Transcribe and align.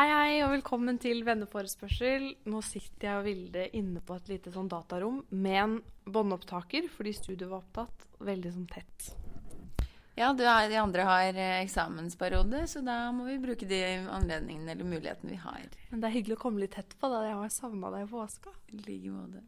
Hei, 0.00 0.06
hei, 0.08 0.36
og 0.40 0.54
velkommen 0.54 0.96
til 0.96 1.18
venneforespørsel. 1.26 2.22
Nå 2.48 2.62
sitter 2.64 3.04
jeg 3.04 3.18
og 3.18 3.26
Vilde 3.26 3.64
inne 3.76 4.00
på 4.00 4.14
et 4.16 4.30
lite 4.30 4.48
sånn 4.54 4.70
datarom 4.72 5.18
med 5.28 5.56
en 5.60 5.74
båndopptaker, 6.08 6.86
fordi 6.94 7.12
studioet 7.18 7.50
var 7.50 7.58
opptatt 7.58 8.06
veldig 8.24 8.52
sånn 8.54 8.70
tett. 8.72 9.10
Ja, 10.16 10.30
du 10.32 10.40
er, 10.46 10.70
de 10.72 10.78
andre 10.80 11.04
har 11.04 11.28
eh, 11.34 11.58
eksamensperiode, 11.66 12.62
så 12.72 12.80
da 12.86 13.10
må 13.12 13.26
vi 13.26 13.36
bruke 13.42 13.68
de 13.68 13.82
anledningene 14.06 14.72
eller 14.72 14.88
mulighetene 14.88 15.34
vi 15.34 15.42
har. 15.42 15.68
Men 15.90 16.00
det 16.00 16.08
er 16.08 16.16
hyggelig 16.16 16.38
å 16.38 16.42
komme 16.46 16.64
litt 16.64 16.78
tett 16.78 16.96
på, 16.96 17.12
da. 17.12 17.20
Jeg 17.28 17.36
har 17.42 17.52
savna 17.52 17.92
deg 17.92 18.08
på 18.08 18.22
påska. 18.22 18.54
I 18.72 18.80
like 18.80 19.12
måte. 19.12 19.44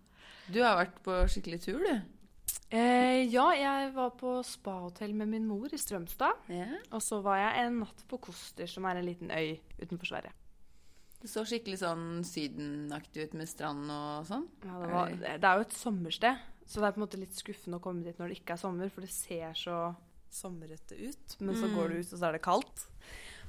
Du 0.52 0.60
har 0.60 0.76
vært 0.82 1.00
på 1.08 1.16
skikkelig 1.32 1.62
tur, 1.64 1.80
du. 1.80 2.20
Eh, 2.68 3.24
ja, 3.32 3.48
jeg 3.56 3.88
var 3.96 4.12
på 4.20 4.36
spahotell 4.44 5.16
med 5.16 5.32
min 5.32 5.48
mor 5.48 5.72
i 5.72 5.80
Strømstad. 5.80 6.44
Yeah. 6.52 6.76
Og 6.92 7.00
så 7.08 7.24
var 7.24 7.40
jeg 7.40 7.64
en 7.64 7.82
natt 7.86 8.04
på 8.12 8.20
Koster, 8.28 8.68
som 8.68 8.84
er 8.92 9.00
en 9.00 9.08
liten 9.08 9.32
øy 9.32 9.56
utenfor 9.80 10.12
Sverige. 10.12 10.36
Det 11.22 11.30
så 11.30 11.44
skikkelig 11.46 11.78
sånn 11.78 12.06
sydenaktig 12.26 13.28
ut 13.28 13.34
med 13.38 13.46
strand 13.50 13.86
og 13.94 14.24
sånn. 14.26 14.48
Ja, 14.66 14.78
det, 14.82 14.88
var, 14.90 15.12
det 15.38 15.46
er 15.46 15.60
jo 15.60 15.66
et 15.68 15.76
sommersted, 15.78 16.40
så 16.66 16.80
det 16.82 16.88
er 16.88 16.94
på 16.96 16.98
en 17.00 17.04
måte 17.06 17.20
litt 17.20 17.36
skuffende 17.38 17.78
å 17.78 17.84
komme 17.84 18.02
dit 18.02 18.18
når 18.18 18.32
det 18.32 18.40
ikke 18.40 18.56
er 18.56 18.62
sommer, 18.64 18.90
for 18.90 19.06
det 19.06 19.12
ser 19.14 19.54
så 19.58 19.76
sommerete 20.32 20.96
ut. 20.98 21.36
Men 21.44 21.54
så 21.60 21.68
Mm. 21.68 21.74
går 21.78 21.88
du 21.88 21.94
ut, 22.00 22.12
og 22.12 22.18
så 22.18 22.26
er 22.28 22.32
det 22.32 22.42
kaldt. 22.42 22.86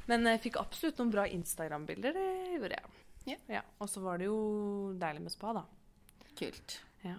Men 0.05 0.25
jeg 0.27 0.41
fikk 0.43 0.57
absolutt 0.61 0.97
noen 0.99 1.11
bra 1.15 1.25
Instagram-bilder, 1.31 2.13
det 2.13 2.59
gjorde 2.59 2.77
jeg. 2.77 3.39
Ja. 3.47 3.61
Og 3.79 3.87
så 3.89 4.01
var 4.03 4.17
det 4.19 4.25
jo 4.27 4.93
deilig 4.99 5.21
med 5.23 5.31
spa, 5.31 5.53
da. 5.55 5.63
Kult. 6.37 6.77
Ja. 7.07 7.15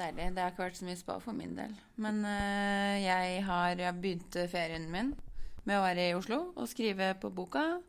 Deilig. 0.00 0.30
Det 0.34 0.40
har 0.42 0.50
ikke 0.54 0.64
vært 0.64 0.78
så 0.80 0.86
mye 0.88 0.96
spa 0.96 1.18
for 1.20 1.36
min 1.36 1.54
del. 1.58 1.74
Men 2.00 2.24
eh, 2.24 3.02
jeg 3.04 3.42
har 3.44 3.76
begynt 4.00 4.32
ferien 4.50 4.90
min 4.90 5.14
med 5.68 5.76
å 5.76 5.82
være 5.84 6.08
i 6.08 6.14
Oslo 6.16 6.38
og 6.56 6.68
skrive 6.72 7.12
på 7.20 7.28
boka. 7.36 7.82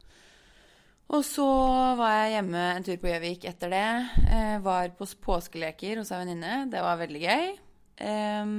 Og 1.11 1.25
så 1.27 1.45
var 1.99 2.13
jeg 2.21 2.37
hjemme 2.37 2.59
en 2.71 2.85
tur 2.87 2.99
på 3.01 3.09
Gjøvik 3.09 3.43
etter 3.49 3.73
det. 3.73 3.87
Eh, 4.31 4.57
var 4.63 4.93
på 4.95 5.07
påskeleker 5.25 5.99
hos 5.99 6.11
ei 6.13 6.21
venninne. 6.21 6.69
Det 6.71 6.79
var 6.83 7.01
veldig 7.01 7.23
gøy. 7.25 7.49
Em, 8.07 8.53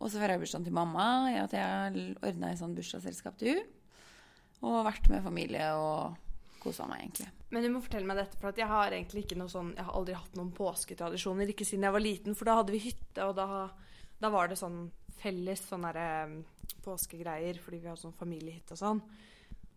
og 0.00 0.10
så 0.10 0.18
feira 0.18 0.34
jeg 0.34 0.42
bursdagen 0.42 0.66
til 0.66 0.74
mamma. 0.74 1.06
Jeg, 1.30 1.44
at 1.46 1.54
jeg 1.54 2.16
ordna 2.18 2.50
et 2.50 2.58
sånn 2.58 2.74
bursdagsselskap 2.74 3.38
til 3.38 3.54
hun. 3.54 3.70
Og 4.66 4.82
vært 4.88 5.06
med 5.10 5.22
familie 5.22 5.70
og 5.78 6.18
kosa 6.62 6.88
meg, 6.90 7.04
egentlig. 7.04 7.30
Men 7.54 7.62
du 7.62 7.70
må 7.70 7.82
fortelle 7.84 8.10
meg 8.10 8.18
dette, 8.18 8.38
for 8.42 8.58
jeg 8.58 8.70
har 8.70 8.94
egentlig 8.94 9.24
ikke 9.24 9.38
noe 9.38 9.50
sånn 9.50 9.72
Jeg 9.76 9.86
har 9.86 9.96
aldri 9.98 10.18
hatt 10.18 10.36
noen 10.38 10.52
påsketradisjoner, 10.56 11.50
ikke 11.54 11.66
siden 11.68 11.86
jeg 11.86 11.94
var 11.94 12.02
liten, 12.02 12.38
for 12.38 12.50
da 12.50 12.58
hadde 12.58 12.74
vi 12.74 12.84
hytte, 12.88 13.26
og 13.26 13.36
da, 13.38 13.68
da 14.22 14.30
var 14.34 14.50
det 14.50 14.58
sånn 14.58 14.88
felles 15.22 15.62
sånn 15.68 15.86
derre 15.86 16.42
påskegreier, 16.82 17.58
fordi 17.62 17.82
vi 17.82 17.90
hadde 17.90 18.02
sånn 18.02 18.18
familiehytte 18.18 18.74
og 18.74 18.82
sånn. 18.82 19.02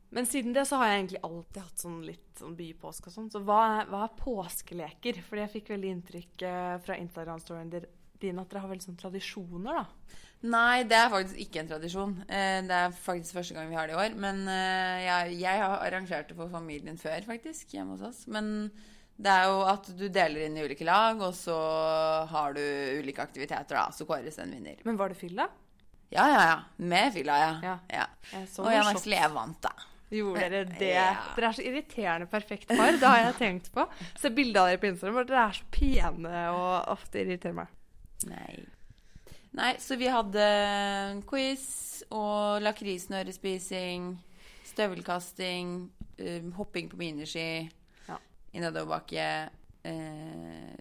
Men 0.09 0.27
siden 0.29 0.53
det 0.55 0.67
så 0.69 0.77
har 0.79 0.91
jeg 0.91 0.99
egentlig 1.01 1.23
alltid 1.25 1.61
hatt 1.63 1.81
sånn 1.81 1.97
litt 2.05 2.39
sånn 2.39 2.55
bypåske 2.55 3.09
og 3.09 3.15
sånn. 3.15 3.31
Så 3.33 3.41
hva 3.43 3.85
hva 3.89 4.05
er 4.05 4.15
påskeleker? 4.19 5.21
Fordi 5.25 5.43
jeg 5.43 5.53
fikk 5.57 5.73
veldig 5.73 5.91
inntrykk 5.95 6.45
eh, 6.47 6.75
fra 6.85 6.97
Instagram-storyen 7.01 7.73
din 8.21 8.39
at 8.39 8.51
dere 8.51 8.63
har 8.63 8.71
veldig 8.71 8.85
sånn 8.85 8.99
tradisjoner, 8.99 9.81
da. 9.81 10.21
Nei, 10.45 10.83
det 10.85 10.97
er 10.99 11.09
faktisk 11.09 11.39
ikke 11.41 11.61
en 11.63 11.69
tradisjon. 11.71 12.11
Eh, 12.27 12.59
Det 12.67 12.75
er 12.77 12.91
faktisk 12.95 13.39
første 13.39 13.55
gang 13.57 13.69
vi 13.71 13.77
har 13.79 13.87
det 13.89 13.95
i 13.95 14.01
år. 14.03 14.17
Men 14.19 14.43
eh, 14.51 15.05
jeg, 15.05 15.39
jeg 15.41 15.63
har 15.63 15.79
arrangert 15.79 16.29
det 16.29 16.37
for 16.37 16.51
familien 16.53 16.99
før, 17.01 17.25
faktisk, 17.27 17.73
hjemme 17.73 17.97
hos 17.97 18.05
oss. 18.11 18.27
Men 18.31 18.69
det 19.15 19.31
er 19.31 19.47
jo 19.49 19.61
at 19.71 19.89
du 19.95 20.05
deler 20.11 20.45
inn 20.45 20.57
i 20.59 20.65
ulike 20.67 20.85
lag, 20.87 21.21
og 21.23 21.33
så 21.37 21.55
har 22.29 22.55
du 22.55 22.61
ulike 22.99 23.23
aktiviteter, 23.23 23.77
da. 23.77 23.87
Så 23.95 24.07
kåres 24.07 24.39
en 24.43 24.53
vinner. 24.53 24.83
Men 24.85 24.99
var 24.99 25.11
det 25.11 25.19
fylla? 25.19 25.49
Ja, 26.13 26.27
ja, 26.29 26.41
ja. 26.51 26.57
Med 26.77 27.13
fylla, 27.15 27.37
ja. 27.41 27.51
Ja. 27.63 27.75
ja. 27.89 28.07
Jeg 28.31 28.47
Og 28.61 28.71
jeg 28.71 28.85
noe 28.85 29.19
er 29.19 29.53
da. 29.63 29.73
Gjorde 30.11 30.49
dere 30.49 30.65
det? 30.69 30.91
Ja. 30.93 31.07
Dere 31.35 31.47
er 31.49 31.55
så 31.57 31.63
irriterende 31.65 32.27
perfekt 32.29 32.67
par. 32.69 32.91
Det 32.93 33.07
har 33.09 33.17
jeg 33.23 33.35
tenkt 33.39 33.71
på. 33.73 33.87
Se 34.21 34.29
bilde 34.29 34.59
av 34.61 34.67
dere 34.69 34.77
på 34.83 34.87
Instagram. 34.91 35.17
og 35.23 35.27
Dere 35.27 35.47
er 35.49 35.57
så 35.57 35.63
pene 35.71 36.43
og 36.53 36.91
ofte 36.93 37.23
irriterer 37.23 37.53
meg. 37.57 37.67
Nei. 38.29 38.65
Nei, 39.55 39.73
så 39.79 39.95
vi 39.97 40.07
hadde 40.11 40.45
quiz 41.29 42.03
og 42.11 42.61
lakrisnørespising, 42.61 44.09
støvelkasting, 44.67 45.75
um, 46.19 46.51
hopping 46.57 46.89
på 46.91 46.97
miniski 46.99 47.69
Ja. 48.07 48.17
i 48.53 48.59
nedoverbakke, 48.59 49.49
eh, 49.85 50.75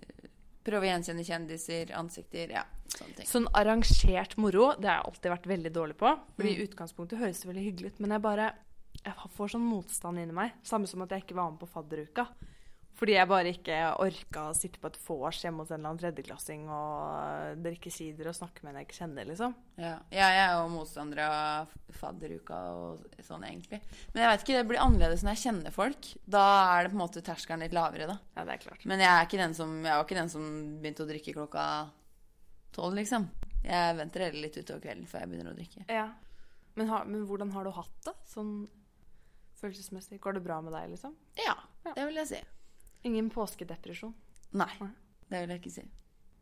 prøve 0.64 0.84
å 0.84 0.90
gjenkjenne 0.90 1.24
kjendiser, 1.24 1.92
ansikter, 1.96 2.50
ja, 2.50 2.64
sånne 2.88 3.16
ting. 3.16 3.26
Sånn 3.26 3.46
arrangert 3.54 4.36
moro, 4.36 4.72
det 4.78 4.88
har 4.88 5.02
jeg 5.02 5.06
alltid 5.12 5.30
vært 5.32 5.46
veldig 5.46 5.72
dårlig 5.72 5.96
på. 5.96 6.18
Fordi 6.36 6.56
Mm. 6.56 6.68
utgangspunktet 6.68 7.18
høres 7.18 7.40
det 7.40 7.48
veldig 7.54 7.64
hyggelig 7.72 7.86
ut, 7.94 8.00
men 8.00 8.10
jeg 8.10 8.22
bare 8.22 8.52
jeg 9.04 9.30
får 9.36 9.54
sånn 9.54 9.68
motstand 9.68 10.20
inni 10.20 10.34
meg. 10.36 10.56
Samme 10.66 10.88
som 10.90 11.04
at 11.04 11.12
jeg 11.12 11.26
ikke 11.26 11.36
var 11.38 11.52
med 11.52 11.60
på 11.60 11.70
fadderuka. 11.70 12.28
Fordi 12.94 13.16
jeg 13.16 13.26
bare 13.26 13.50
ikke 13.50 13.76
orka 14.04 14.42
å 14.48 14.54
sitte 14.54 14.78
på 14.78 14.86
et 14.86 14.98
vors 15.02 15.40
hjemme 15.42 15.64
hos 15.64 15.72
en 15.72 15.80
eller 15.80 15.90
annen 15.90 15.98
tredjeklassing 15.98 16.68
og 16.70 17.62
drikke 17.64 17.90
sider 17.90 18.28
og 18.30 18.36
snakke 18.38 18.62
med 18.62 18.70
en 18.70 18.78
jeg 18.78 18.86
ikke 18.86 18.98
kjenner, 19.00 19.26
liksom. 19.26 19.56
Ja, 19.80 19.96
ja, 20.14 20.28
jeg 20.30 20.42
er 20.44 20.52
jo 20.54 20.68
motstander 20.70 21.22
av 21.24 21.72
fadderuka 21.98 22.60
og 22.78 23.08
sånn, 23.26 23.42
egentlig. 23.48 23.80
Men 24.12 24.22
jeg 24.22 24.30
vet 24.30 24.44
ikke, 24.44 24.60
det 24.60 24.68
blir 24.70 24.82
annerledes 24.84 25.26
når 25.26 25.34
jeg 25.34 25.42
kjenner 25.42 25.74
folk. 25.74 26.12
Da 26.22 26.44
er 26.68 26.86
det 26.86 26.92
på 26.92 26.98
en 27.00 27.02
måte 27.02 27.24
terskelen 27.26 27.66
litt 27.66 27.74
lavere, 27.74 28.06
da. 28.12 28.16
Ja, 28.38 28.46
det 28.46 28.54
er 28.54 28.62
klart. 28.68 28.86
Men 28.86 29.02
jeg, 29.02 29.10
er 29.10 29.26
ikke 29.26 29.42
den 29.42 29.58
som, 29.58 29.74
jeg 29.82 29.90
var 29.90 30.06
ikke 30.06 30.20
den 30.20 30.32
som 30.36 30.46
begynte 30.78 31.02
å 31.02 31.10
drikke 31.10 31.36
klokka 31.40 31.66
tolv, 32.78 32.94
liksom. 33.00 33.26
Jeg 33.66 33.98
venter 33.98 34.28
heller 34.28 34.46
litt 34.46 34.60
utover 34.60 34.86
kvelden 34.86 35.10
før 35.10 35.24
jeg 35.24 35.34
begynner 35.34 35.50
å 35.50 35.58
drikke. 35.58 35.84
Ja. 35.90 36.06
Men, 36.78 36.94
har, 36.94 37.10
men 37.10 37.26
hvordan 37.26 37.50
har 37.58 37.66
du 37.66 37.74
hatt 37.74 38.00
det? 38.06 38.14
Sånn 38.30 38.54
følelsesmessig? 39.64 40.20
Går 40.22 40.38
det 40.38 40.44
bra 40.44 40.60
med 40.64 40.76
deg, 40.76 40.92
liksom? 40.94 41.16
Ja, 41.40 41.56
Ja. 41.84 41.92
det 41.96 42.06
vil 42.08 42.20
jeg 42.22 42.30
si. 42.30 42.42
Ingen 43.08 43.30
påskedepresjon? 43.34 44.14
Nei, 44.54 44.70
det 45.30 45.40
vil 45.42 45.50
jeg 45.56 45.60
ikke 45.64 45.72
si. 45.80 45.88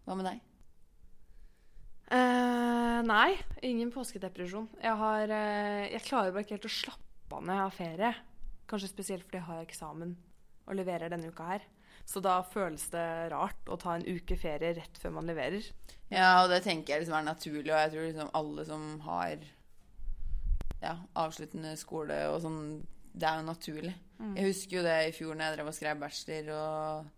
Hva 0.06 0.14
med 0.18 0.26
deg? 0.28 0.40
Eh, 2.12 2.98
nei, 3.08 3.38
ingen 3.64 3.90
påskedepresjon. 3.94 4.68
Jeg, 4.82 4.96
har, 5.00 5.30
eh, 5.32 5.86
jeg 5.94 6.04
klarer 6.04 6.32
bare 6.34 6.44
ikke 6.44 6.58
helt 6.58 6.68
å 6.68 6.74
slappe 6.74 7.38
av 7.38 7.44
når 7.46 7.54
jeg 7.54 7.62
har 7.62 7.76
ferie. 7.78 8.10
Kanskje 8.68 8.90
spesielt 8.92 9.24
fordi 9.24 9.38
jeg 9.40 9.46
har 9.48 9.62
eksamen 9.64 10.12
og 10.68 10.76
leverer 10.76 11.08
denne 11.12 11.30
uka 11.32 11.46
her. 11.54 11.64
Så 12.04 12.20
da 12.22 12.40
føles 12.42 12.84
det 12.92 13.06
rart 13.32 13.70
å 13.70 13.78
ta 13.80 13.94
en 13.96 14.04
uke 14.04 14.36
ferie 14.36 14.74
rett 14.76 14.98
før 15.00 15.14
man 15.16 15.26
leverer. 15.30 15.64
Ja, 16.10 16.42
og 16.42 16.50
det 16.50 16.62
tenker 16.66 16.94
jeg 16.96 17.04
liksom 17.04 17.16
er 17.20 17.26
naturlig, 17.30 17.70
og 17.72 17.78
jeg 17.80 17.92
tror 17.94 18.08
liksom 18.08 18.32
alle 18.34 18.64
som 18.68 18.86
har 19.06 19.36
ja, 20.82 20.96
avsluttende 21.16 21.76
skole 21.78 22.16
og 22.32 22.40
sånn, 22.42 22.60
det 23.12 23.28
er 23.28 23.40
jo 23.40 23.48
naturlig. 23.48 23.94
Jeg 24.22 24.48
husker 24.48 24.76
jo 24.78 24.84
det 24.86 24.98
i 25.08 25.14
fjor 25.16 25.34
når 25.34 25.44
jeg 25.44 25.56
drev 25.56 25.68
og 25.68 25.76
skrev 25.76 26.00
bachelor 26.00 26.50
og 26.56 27.08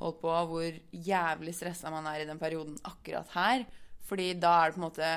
holdt 0.00 0.20
på, 0.22 0.32
hvor 0.50 0.78
jævlig 1.10 1.54
stressa 1.54 1.92
man 1.92 2.08
er 2.10 2.22
i 2.22 2.28
den 2.28 2.40
perioden 2.40 2.78
akkurat 2.88 3.30
her. 3.36 3.66
Fordi 4.08 4.32
da 4.40 4.56
er 4.58 4.70
det 4.70 4.76
på 4.76 4.80
en 4.80 4.88
måte 4.88 5.10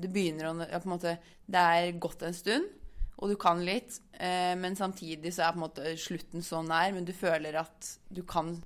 Det 0.00 0.08
begynner 0.10 0.48
å 0.48 0.52
ja, 0.64 0.78
på 0.80 0.88
en 0.88 0.94
måte, 0.94 1.18
Det 1.46 1.60
er 1.60 1.98
gått 2.02 2.22
en 2.26 2.34
stund, 2.34 2.64
og 3.20 3.30
du 3.30 3.36
kan 3.38 3.60
litt, 3.62 4.00
eh, 4.18 4.56
men 4.58 4.74
samtidig 4.74 5.30
så 5.34 5.44
er 5.44 5.52
på 5.54 5.60
en 5.60 5.66
måte 5.68 5.92
slutten 6.00 6.42
så 6.42 6.64
nær, 6.66 6.90
men 6.96 7.06
du 7.06 7.12
føler 7.14 7.54
at 7.60 7.90
du 8.10 8.24
kan 8.26 8.56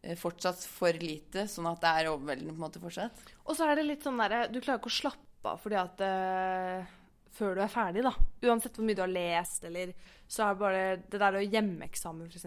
eh, 0.00 0.16
fortsatt 0.16 0.64
for 0.64 0.96
lite, 0.96 1.44
sånn 1.50 1.68
at 1.68 1.82
det 1.82 1.90
er 1.90 2.08
overveldende 2.08 2.54
på 2.54 2.56
en 2.56 2.64
måte 2.64 2.80
fortsatt. 2.80 3.20
Og 3.44 3.58
så 3.58 3.68
er 3.68 3.76
det 3.76 3.84
litt 3.84 4.06
sånn 4.06 4.16
derre 4.22 4.46
Du 4.48 4.62
klarer 4.62 4.80
ikke 4.80 4.94
å 4.94 4.96
slappe 4.96 5.52
av 5.52 5.60
fordi 5.60 5.76
at 5.82 6.00
eh, 6.06 6.94
Før 7.36 7.56
du 7.56 7.62
er 7.64 7.72
ferdig, 7.72 8.04
da. 8.06 8.12
Uansett 8.46 8.78
hvor 8.78 8.86
mye 8.88 8.96
du 8.96 9.02
har 9.04 9.12
lest, 9.12 9.64
eller 9.68 9.92
Så 10.26 10.42
er 10.42 10.54
det 10.54 10.62
bare 10.62 10.84
det 11.06 11.20
der 11.22 11.38
å 11.38 11.44
hjemmeeksamen, 11.44 12.30
f.eks. 12.30 12.46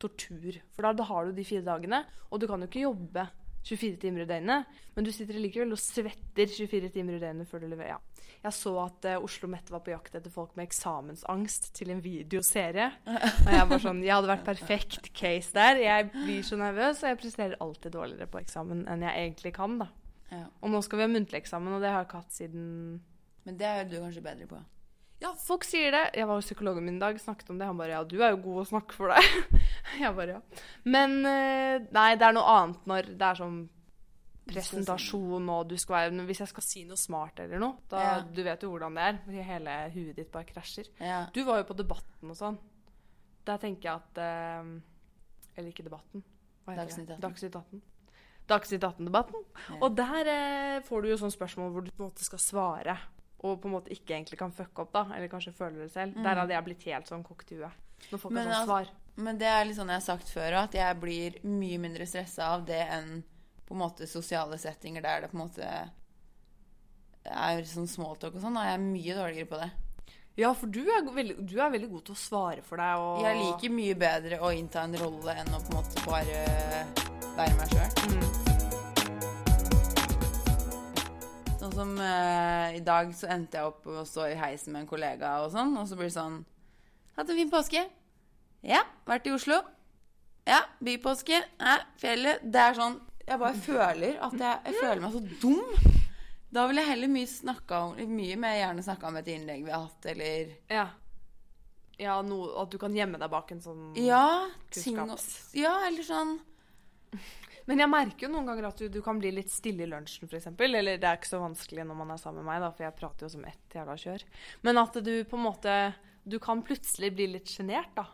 Tortur. 0.00 0.56
For 0.74 0.86
da, 0.86 0.94
da 0.96 1.06
har 1.10 1.28
du 1.28 1.36
de 1.36 1.44
fire 1.44 1.64
dagene, 1.64 2.04
og 2.30 2.40
du 2.40 2.48
kan 2.48 2.62
jo 2.62 2.68
ikke 2.70 2.86
jobbe 2.86 3.26
24 3.68 3.98
timer 4.00 4.24
i 4.24 4.28
døgnet, 4.28 4.78
men 4.94 5.04
du 5.04 5.10
sitter 5.12 5.36
likevel 5.36 5.74
og 5.74 5.80
svetter 5.80 6.48
24 6.48 6.88
timer 6.94 7.18
i 7.18 7.20
døgnet 7.22 7.48
før 7.48 7.62
du 7.64 7.68
leverer. 7.68 7.98
Ja. 7.98 8.26
Jeg 8.40 8.56
så 8.56 8.72
at 8.80 9.04
uh, 9.04 9.18
Oslo 9.20 9.50
Mett 9.52 9.68
var 9.68 9.82
på 9.84 9.92
jakt 9.92 10.14
etter 10.16 10.32
folk 10.32 10.54
med 10.56 10.70
eksamensangst 10.70 11.68
til 11.76 11.92
en 11.92 12.00
videoserie. 12.00 12.86
Og 13.04 13.50
jeg 13.52 13.66
var 13.68 13.82
sånn 13.82 14.00
Jeg 14.06 14.14
hadde 14.14 14.30
vært 14.30 14.46
perfekt 14.46 15.10
case 15.12 15.52
der. 15.52 15.82
Jeg 15.82 16.08
blir 16.14 16.40
så 16.46 16.56
nervøs, 16.60 17.02
og 17.02 17.12
jeg 17.12 17.20
presterer 17.20 17.60
alltid 17.60 17.92
dårligere 17.98 18.30
på 18.32 18.40
eksamen 18.40 18.86
enn 18.88 19.04
jeg 19.04 19.26
egentlig 19.26 19.52
kan, 19.58 19.76
da. 19.82 19.90
Ja. 20.30 20.46
Og 20.62 20.72
nå 20.72 20.80
skal 20.86 21.02
vi 21.02 21.04
ha 21.04 21.12
muntlig 21.12 21.42
eksamen, 21.42 21.76
og 21.76 21.84
det 21.84 21.92
har 21.92 22.00
jeg 22.00 22.08
ikke 22.08 22.22
hatt 22.22 22.38
siden 22.38 22.64
Men 23.46 23.56
det 23.60 23.66
er 23.66 23.88
du 23.88 23.96
kanskje 24.00 24.22
bedre 24.24 24.48
på. 24.50 24.60
Ja, 25.20 25.34
folk 25.36 25.66
sier 25.68 25.92
det. 25.92 26.04
Jeg 26.16 26.28
var 26.28 26.38
hos 26.38 26.46
psykologen 26.48 26.86
min 26.86 26.96
i 26.96 27.02
dag, 27.02 27.18
snakket 27.20 27.50
om 27.52 27.58
det. 27.60 27.66
Han 27.68 27.76
bare 27.80 27.92
ja, 27.92 28.04
du 28.08 28.16
er 28.22 28.32
jo 28.32 28.40
god 28.46 28.62
å 28.62 28.68
snakke 28.70 28.96
for 28.96 29.12
deg. 29.12 29.60
jeg 30.00 30.14
bare 30.16 30.38
ja. 30.38 30.62
Men 30.88 31.18
eh, 31.28 31.82
nei, 31.92 32.08
det 32.16 32.26
er 32.28 32.36
noe 32.36 32.54
annet 32.54 32.88
når 32.88 33.10
det 33.20 33.28
er 33.28 33.40
sånn 33.42 33.60
presentasjon 34.50 35.50
og 35.52 35.68
du 35.70 35.76
skal 35.78 35.94
være 35.94 36.24
Hvis 36.26 36.40
jeg 36.42 36.50
skal 36.50 36.64
si 36.64 36.80
noe 36.88 36.98
smart 36.98 37.42
eller 37.44 37.60
noe, 37.62 37.84
da 37.92 38.00
Ja. 38.02 38.14
Du 38.24 38.40
vet 38.46 38.64
jo 38.64 38.72
hvordan 38.72 38.96
det 38.96 39.06
er. 39.10 39.20
Hele 39.50 39.76
huet 39.94 40.16
ditt 40.16 40.32
bare 40.32 40.48
krasjer. 40.48 40.88
Ja. 40.98 41.26
Du 41.34 41.42
var 41.44 41.60
jo 41.60 41.68
på 41.68 41.76
Debatten 41.78 42.32
og 42.32 42.40
sånn. 42.40 42.58
Der 43.46 43.60
tenker 43.60 43.90
jeg 43.90 44.00
at 44.00 44.24
eh, 44.24 44.74
Eller 45.56 45.70
ikke 45.72 45.86
Debatten. 45.86 46.24
Hva 46.64 46.74
heter 46.74 46.84
Dagsnytt 46.86 47.14
18. 47.18 47.22
Dagsnytt 47.28 47.60
18. 47.60 47.86
Dagsnytt 48.50 48.82
18-debatten. 48.82 49.44
Ja. 49.68 49.78
Og 49.84 49.96
der 50.00 50.28
eh, 50.32 50.82
får 50.86 51.04
du 51.04 51.12
jo 51.12 51.20
sånne 51.20 51.36
spørsmål 51.36 51.74
hvor 51.74 51.84
du 51.86 51.92
på 51.92 52.02
en 52.02 52.08
måte 52.08 52.24
skal 52.26 52.40
svare, 52.42 52.96
og 53.40 53.60
på 53.62 53.70
en 53.70 53.74
måte 53.78 53.92
ikke 53.94 54.16
egentlig 54.16 54.38
kan 54.40 54.52
fucke 54.52 54.84
opp, 54.84 54.92
da. 54.92 55.06
Eller 55.16 55.30
kanskje 55.32 55.54
føler 55.56 55.84
det 55.84 55.92
selv. 55.94 56.16
Mm. 56.16 56.24
Der 56.26 56.42
hadde 56.42 56.56
jeg 56.56 56.66
blitt 56.66 56.88
helt 56.90 57.08
sånn 57.08 57.24
kokt 57.24 57.52
i 57.54 57.60
huet. 57.60 57.86
Når 58.10 58.22
folk 58.22 58.34
Men 58.36 58.48
har 58.48 58.60
sånn 58.60 58.68
svar. 58.68 58.90
Men 59.20 59.40
det 59.40 59.48
er 59.50 59.64
litt 59.66 59.76
sånn 59.76 59.92
jeg 59.92 60.00
har 60.00 60.06
sagt 60.06 60.32
før 60.32 60.56
òg, 60.56 60.68
at 60.68 60.76
jeg 60.78 60.98
blir 61.00 61.38
mye 61.44 61.80
mindre 61.82 62.06
stressa 62.08 62.52
av 62.54 62.64
det 62.68 62.80
enn 62.88 63.20
på 63.68 63.76
en 63.76 63.82
måte 63.84 64.08
sosiale 64.10 64.58
settinger 64.58 65.04
der 65.04 65.24
det 65.24 65.30
på 65.30 65.38
en 65.38 65.44
måte 65.44 65.66
er 67.30 67.64
sånn 67.68 67.88
smalltalk 67.90 68.36
og 68.36 68.44
sånn. 68.44 68.56
Da 68.58 68.66
er 68.66 68.74
jeg 68.74 68.84
mye 68.86 69.16
dårligere 69.18 69.50
på 69.50 69.60
det. 69.60 69.70
Ja, 70.40 70.52
for 70.56 70.72
du 70.72 70.80
er, 70.86 71.04
veldig, 71.04 71.36
du 71.44 71.56
er 71.60 71.72
veldig 71.72 71.90
god 71.90 72.04
til 72.08 72.16
å 72.16 72.20
svare 72.20 72.64
for 72.64 72.80
deg. 72.80 73.04
Og... 73.04 73.24
Jeg 73.26 73.40
liker 73.42 73.76
mye 73.76 73.98
bedre 73.98 74.40
å 74.40 74.52
innta 74.56 74.86
en 74.86 74.96
rolle 75.00 75.36
enn 75.42 75.52
å 75.52 75.62
på 75.64 75.74
en 75.74 75.80
måte 75.82 76.06
bare 76.06 76.44
være 77.36 77.56
meg 77.58 77.74
sjøl. 77.74 78.69
Sånn 81.60 81.74
som 81.76 81.90
uh, 82.00 82.72
i 82.72 82.80
dag 82.80 83.10
så 83.12 83.28
endte 83.34 83.58
jeg 83.58 83.68
opp 83.68 83.84
å 83.84 84.04
stå 84.08 84.30
i 84.30 84.38
heisen 84.38 84.72
med 84.72 84.86
en 84.86 84.88
kollega 84.88 85.34
og 85.44 85.50
sånn, 85.52 85.74
og 85.76 85.84
så 85.90 85.98
blir 85.98 86.08
det 86.08 86.16
sånn 86.16 86.38
Hatt 87.18 87.28
en 87.28 87.36
fin 87.36 87.50
påske? 87.52 87.82
Ja. 88.64 88.80
Vært 89.08 89.28
i 89.28 89.34
Oslo? 89.34 89.58
Ja. 90.48 90.62
Bypåske? 90.80 91.36
Ja. 91.60 91.74
Fjellet? 92.00 92.40
Det 92.48 92.62
er 92.64 92.78
sånn 92.78 92.96
Jeg 93.26 93.40
bare 93.42 93.60
føler 93.66 94.16
at 94.24 94.36
jeg, 94.40 94.62
jeg 94.70 94.78
føler 94.80 95.02
meg 95.04 95.12
så 95.12 95.20
dum. 95.42 95.98
Da 96.50 96.64
vil 96.70 96.80
jeg 96.80 96.90
heller 96.94 97.12
mye, 97.12 97.28
snakka 97.28 97.82
om, 97.90 98.00
mye 98.16 98.38
mer 98.40 98.56
gjerne 98.56 98.86
snakka 98.86 99.10
om 99.10 99.20
et 99.20 99.28
innlegg 99.30 99.66
vi 99.66 99.74
har 99.74 99.84
hatt, 99.84 100.08
eller 100.14 100.56
Ja. 100.72 100.86
Ja, 102.00 102.16
noe, 102.24 102.54
at 102.62 102.72
du 102.72 102.78
kan 102.80 102.96
gjemme 102.96 103.20
deg 103.20 103.28
bak 103.28 103.52
en 103.52 103.60
sånn 103.60 103.90
Ja, 104.00 104.48
ting 104.72 104.96
og 105.04 105.12
Ja, 105.52 105.76
eller 105.90 106.08
sånn 106.08 106.38
Men 107.70 107.84
jeg 107.84 107.90
merker 107.92 108.26
jo 108.26 108.32
noen 108.32 108.48
ganger 108.50 108.66
at 108.66 108.80
du, 108.82 108.88
du 108.90 108.98
kan 109.04 109.18
bli 109.22 109.30
litt 109.36 109.50
stille 109.52 109.84
i 109.84 109.90
lunsjen, 109.90 110.26
f.eks. 110.26 110.48
Eller 110.50 110.96
det 110.98 111.06
er 111.06 111.20
ikke 111.20 111.30
så 111.30 111.38
vanskelig 111.38 111.84
når 111.86 111.98
man 112.00 112.10
er 112.10 112.18
sammen 112.18 112.42
med 112.42 112.50
meg, 112.50 112.64
da, 112.64 112.70
for 112.74 112.86
jeg 112.88 112.96
prater 112.98 113.26
jo 113.28 113.34
som 113.36 113.44
ett 113.46 113.76
jævla 113.78 113.94
kjør. 114.02 114.24
Men 114.66 114.80
at 114.82 114.98
du 115.06 115.12
på 115.28 115.38
en 115.38 115.46
måte 115.46 115.76
Du 116.26 116.36
kan 116.42 116.60
plutselig 116.66 117.14
bli 117.16 117.30
litt 117.32 117.48
sjenert, 117.48 117.94
da. 117.96 118.04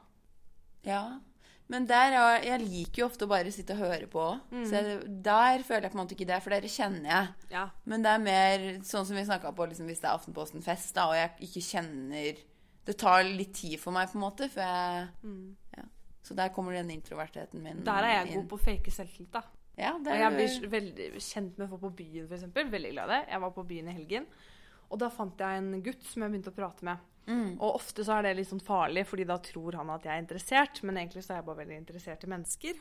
Ja. 0.86 1.00
Men 1.72 1.88
der 1.88 2.14
er, 2.14 2.44
jeg 2.46 2.62
liker 2.62 3.00
jo 3.00 3.06
ofte 3.08 3.26
å 3.26 3.30
bare 3.32 3.50
sitte 3.50 3.74
og 3.74 3.82
høre 3.82 4.06
på. 4.10 4.26
Mm. 4.52 4.66
Så 4.68 4.76
jeg, 4.76 4.98
der 5.26 5.64
føler 5.66 5.88
jeg 5.88 5.94
på 5.94 5.98
en 5.98 6.02
måte 6.04 6.14
ikke 6.14 6.28
det, 6.28 6.38
for 6.44 6.54
dere 6.54 6.70
kjenner 6.70 7.10
jeg. 7.10 7.32
Ja. 7.56 7.64
Men 7.90 8.04
det 8.04 8.12
er 8.12 8.22
mer 8.22 8.66
sånn 8.86 9.08
som 9.08 9.18
vi 9.18 9.24
snakka 9.26 9.50
på 9.56 9.66
liksom, 9.72 9.88
hvis 9.90 10.04
det 10.04 10.10
er 10.10 10.20
Aftenposten-fest, 10.20 10.92
da, 10.98 11.08
og 11.10 11.18
jeg 11.18 11.48
ikke 11.48 11.64
kjenner 11.72 12.44
Det 12.86 12.94
tar 13.00 13.24
litt 13.26 13.56
tid 13.58 13.80
for 13.82 13.96
meg, 13.96 14.12
på 14.12 14.20
en 14.20 14.22
måte, 14.28 14.46
før 14.52 14.62
jeg 14.62 15.00
ja. 15.02 15.65
Så 16.26 16.34
der 16.34 16.50
kommer 16.54 16.74
den 16.74 16.90
introvertheten 16.90 17.62
min. 17.62 17.84
Der 17.86 18.02
er 18.02 18.16
jeg 18.18 18.28
inn. 18.32 18.40
god 18.40 18.50
på 18.50 18.58
å 18.58 18.64
fake 18.66 18.94
selvtillit, 18.94 19.30
da. 19.36 19.44
Ja, 19.76 19.92
det 20.00 20.10
Og 20.10 20.14
er 20.16 20.22
jeg 20.24 20.36
blir 20.36 20.70
veldig 20.72 21.08
kjent 21.20 21.58
med 21.60 21.68
folk 21.70 21.82
på 21.84 21.92
byen, 21.98 22.26
f.eks. 22.30 22.46
Veldig 22.56 22.94
glad 22.94 23.10
i 23.10 23.12
det. 23.12 23.20
Jeg 23.34 23.42
var 23.44 23.52
på 23.52 23.66
byen 23.68 23.90
i 23.92 23.94
helgen, 23.98 24.26
og 24.88 24.98
da 25.02 25.10
fant 25.12 25.44
jeg 25.44 25.60
en 25.60 25.82
gutt 25.84 26.08
som 26.08 26.24
jeg 26.24 26.32
begynte 26.32 26.52
å 26.54 26.56
prate 26.56 26.86
med. 26.88 27.12
mm. 27.26 27.50
Og 27.58 27.74
ofte 27.74 28.04
så 28.06 28.16
er 28.16 28.26
det 28.26 28.36
litt 28.38 28.50
sånn 28.50 28.64
farlig, 28.64 29.04
fordi 29.06 29.26
da 29.28 29.36
tror 29.42 29.76
han 29.80 29.90
at 29.92 30.06
jeg 30.06 30.14
er 30.14 30.22
interessert. 30.22 30.82
Men 30.82 30.96
egentlig 31.02 31.24
så 31.26 31.34
er 31.34 31.42
jeg 31.42 31.48
bare 31.50 31.62
veldig 31.62 31.80
interessert 31.82 32.24
i 32.24 32.30
mennesker. 32.32 32.80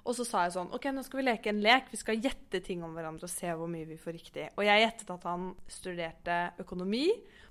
Og 0.00 0.16
så 0.16 0.24
sa 0.24 0.46
jeg 0.46 0.54
sånn 0.56 0.70
OK, 0.72 0.86
nå 0.94 1.02
skal 1.04 1.20
vi 1.20 1.26
leke 1.26 1.52
en 1.52 1.60
lek. 1.64 1.90
Vi 1.92 2.00
skal 2.00 2.22
gjette 2.22 2.62
ting 2.64 2.84
om 2.86 2.94
hverandre 2.96 3.28
og 3.28 3.32
se 3.32 3.50
hvor 3.52 3.68
mye 3.70 3.88
vi 3.88 3.98
får 4.00 4.16
riktig. 4.16 4.46
Og 4.56 4.64
jeg 4.64 4.84
gjettet 4.84 5.12
at 5.12 5.26
han 5.28 5.50
studerte 5.68 6.38
økonomi, 6.62 7.04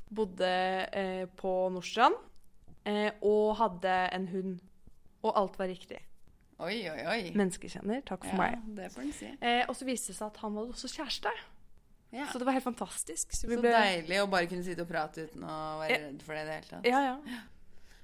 bodde 0.10 0.50
eh, 0.98 1.26
på 1.38 1.54
Nordstrand 1.70 2.18
eh, 2.90 3.12
og 3.22 3.54
hadde 3.60 3.96
en 4.18 4.28
hund. 4.34 4.58
Og 5.24 5.36
alt 5.38 5.58
var 5.60 5.68
riktig. 5.68 6.00
Oi, 6.60 6.82
oi, 6.92 7.00
oi. 7.08 7.20
Menneskekjenner, 7.40 8.02
takk 8.08 8.26
for 8.28 8.36
ja, 8.36 8.40
meg. 8.42 8.76
det 8.76 8.90
får 8.92 9.12
si. 9.16 9.30
Eh, 9.40 9.62
og 9.70 9.76
så 9.80 9.86
viste 9.88 10.12
det 10.12 10.18
seg 10.18 10.28
at 10.28 10.40
han 10.44 10.58
var 10.58 10.68
også 10.74 10.90
kjæreste. 10.92 11.32
Ja. 12.12 12.26
Så 12.32 12.40
det 12.42 12.48
var 12.48 12.56
helt 12.58 12.66
fantastisk. 12.66 13.32
Så 13.38 13.48
vi 13.48 13.56
Så 13.56 13.62
ble 13.64 13.72
deilig 13.76 14.18
å 14.24 14.28
bare 14.32 14.50
kunne 14.50 14.66
sitte 14.66 14.84
og 14.84 14.90
prate 14.90 15.28
uten 15.30 15.46
å 15.46 15.56
være 15.80 15.92
Ja. 15.94 16.00
redd 16.08 16.24
for 16.26 16.34
det 16.36 16.42
i 16.42 16.46
det 16.50 16.56
hele 16.58 16.70
tatt. 16.72 16.86
Ja, 16.90 17.02
ja. 17.06 17.40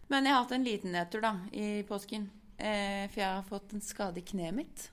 Men 0.08 0.24
jeg 0.26 0.34
har 0.36 0.44
hatt 0.44 0.52
en 0.52 0.64
liten 0.64 0.92
nedtur, 0.94 1.22
da, 1.22 1.34
i 1.52 1.84
påsken. 1.84 2.30
Eh, 2.58 3.08
for 3.10 3.20
jeg 3.20 3.32
har 3.34 3.44
fått 3.44 3.74
en 3.74 3.82
skade 3.82 4.22
i 4.22 4.22
kneet 4.22 4.54
mitt. 4.54 4.90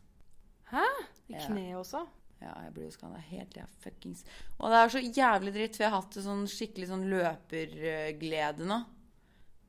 Hæ? 0.72 0.82
I 1.28 1.34
kneet 1.34 1.76
også? 1.76 2.06
Ja, 2.40 2.54
jeg 2.64 2.72
blir 2.74 2.84
jo 2.88 2.90
skada 2.90 3.20
helt, 3.28 3.54
ja, 3.56 3.66
Fuckings. 3.84 4.24
Og 4.58 4.70
det 4.72 4.78
er 4.80 4.88
så 4.88 4.98
jævlig 5.04 5.52
dritt, 5.54 5.76
for 5.76 5.84
jeg 5.84 5.92
har 5.92 6.00
hatt 6.00 6.16
det 6.16 6.24
sånn 6.24 6.46
skikkelig 6.50 6.88
sånn 6.90 7.04
løperglede 7.12 8.66
nå. 8.66 8.80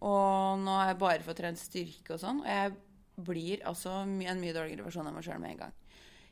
Og 0.04 0.60
nå 0.60 0.74
har 0.82 0.90
jeg 0.92 1.00
bare 1.00 1.24
fått 1.24 1.40
trent 1.40 1.60
styrke 1.62 2.16
og 2.18 2.20
sånn, 2.22 2.42
og 2.44 2.50
jeg 2.50 2.74
blir 3.24 3.62
altså 3.70 4.02
my- 4.10 4.26
en 4.32 4.42
mye 4.42 4.54
dårligere 4.56 4.84
versjon 4.88 5.08
av 5.08 5.14
meg 5.16 5.24
sjøl 5.24 5.40
med 5.40 5.52
en 5.54 5.62
gang. 5.66 5.74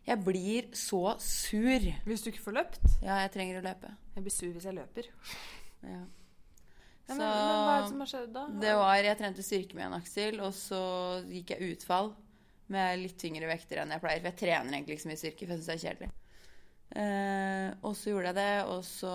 Jeg 0.08 0.18
blir 0.26 0.68
så 0.74 1.14
sur. 1.22 1.84
Hvis 2.08 2.24
du 2.26 2.32
ikke 2.32 2.42
får 2.48 2.56
løpt? 2.58 2.88
Ja, 3.06 3.20
jeg 3.22 3.32
trenger 3.36 3.60
å 3.62 3.66
løpe. 3.68 3.92
Jeg 4.16 4.24
blir 4.26 4.34
sur 4.34 4.50
hvis 4.56 4.66
jeg 4.66 4.74
løper. 4.76 5.08
Ja. 5.86 6.02
Ja, 7.12 7.16
men, 7.18 7.20
men 7.20 7.28
hva 7.28 7.76
er 7.76 7.82
det 7.82 7.90
som 7.92 8.00
har 8.04 8.10
skjedd 8.12 8.34
da? 8.34 8.44
Det 8.64 8.74
var, 8.80 8.96
Jeg 9.04 9.18
trente 9.20 9.44
styrke 9.46 9.76
med 9.76 9.86
en 9.90 9.98
Aksel, 10.00 10.40
og 10.42 10.54
så 10.56 10.82
gikk 11.30 11.54
jeg 11.56 11.76
utfall 11.76 12.14
med 12.72 13.00
litt 13.02 13.18
tyngre 13.20 13.50
vekter 13.52 13.82
enn 13.82 13.92
jeg 13.92 14.02
pleier. 14.04 14.22
For 14.24 14.30
jeg 14.32 14.40
trener 14.42 14.74
egentlig 14.78 14.96
ikke 14.98 15.04
så 15.06 15.12
mye 15.12 15.22
styrke, 15.22 15.46
for 15.48 15.54
jeg 15.54 15.60
syns 15.62 15.70
det 15.70 15.76
er 15.78 15.86
kjedelig. 15.86 16.12
Eh, 16.92 17.68
og 17.88 17.94
så 17.96 18.12
gjorde 18.12 18.32
jeg 18.32 18.36
det, 18.36 18.66
og 18.68 18.82
så 18.88 19.14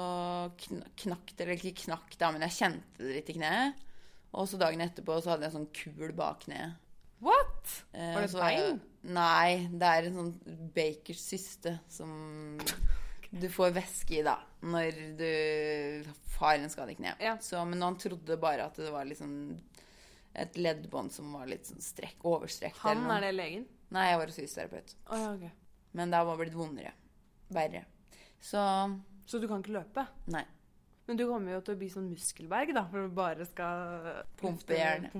kn- 0.63 0.87
knakk 1.03 1.33
det, 1.35 1.41
eller 1.45 1.59
ikke 1.61 1.83
knakk 1.87 2.15
da, 2.21 2.31
men 2.33 2.45
jeg 2.47 2.57
kjente 2.57 3.03
det 3.03 3.15
litt 3.19 3.33
i 3.35 3.37
kneet. 3.41 3.83
Og 4.35 4.49
så 4.49 4.59
dagen 4.61 4.81
etterpå 4.85 5.21
så 5.23 5.31
hadde 5.33 5.47
jeg 5.47 5.53
en 5.55 5.59
sånn 5.61 5.73
kul 5.77 6.13
bak 6.17 6.43
kneet. 6.45 6.77
What? 7.25 7.71
Eh, 7.93 8.13
Var 8.15 8.27
det 8.27 8.33
bein? 8.35 8.81
Nei, 9.17 9.69
det 9.73 9.89
er 9.89 10.09
en 10.09 10.19
sånn 10.19 10.33
Bakers 10.75 11.23
syste 11.23 11.77
som 11.89 12.59
du 13.31 13.47
får 13.53 13.73
væske 13.77 14.19
i 14.19 14.25
da, 14.27 14.37
når 14.67 14.99
du 15.19 16.11
har 16.41 16.59
en 16.59 16.71
skade 16.73 16.93
i 16.93 16.99
kneet. 16.99 17.23
Ja. 17.23 17.37
Men 17.65 17.83
han 17.87 17.97
trodde 18.03 18.37
bare 18.43 18.67
at 18.69 18.77
det 18.81 18.91
var 18.93 19.09
liksom 19.09 19.33
et 20.37 20.59
leddbånd 20.61 21.15
som 21.15 21.31
var 21.33 21.49
litt 21.49 21.65
sånn 21.71 21.81
strekk, 21.81 22.19
overstrekt. 22.29 22.77
Han 22.85 23.07
er 23.15 23.25
det 23.25 23.33
legen? 23.39 23.65
Nei, 23.95 24.09
jeg 24.11 24.19
var 24.21 24.29
hos 24.29 24.37
fysioterapeut. 24.43 24.93
Oh, 25.09 25.17
ja, 25.23 25.31
okay. 25.33 25.53
Men 25.97 26.11
det 26.13 26.19
har 26.21 26.27
bare 26.29 26.43
blitt 26.43 26.59
vondere. 26.59 26.93
Verre. 27.57 27.85
Så 28.43 28.61
Så 29.27 29.41
du 29.41 29.49
kan 29.49 29.63
ikke 29.63 29.79
løpe? 29.79 30.05
nei. 30.31 30.45
Men 31.07 31.19
du 31.21 31.27
kommer 31.29 31.55
jo 31.57 31.63
til 31.63 31.77
å 31.77 31.79
bli 31.79 31.89
sånn 31.93 32.09
muskelberg, 32.11 32.73
da, 32.75 32.83
for 32.91 33.07
du 33.07 33.15
bare 33.15 33.47
skal 33.47 34.25
Pumpe 34.41 34.75
jernet. 34.79 35.15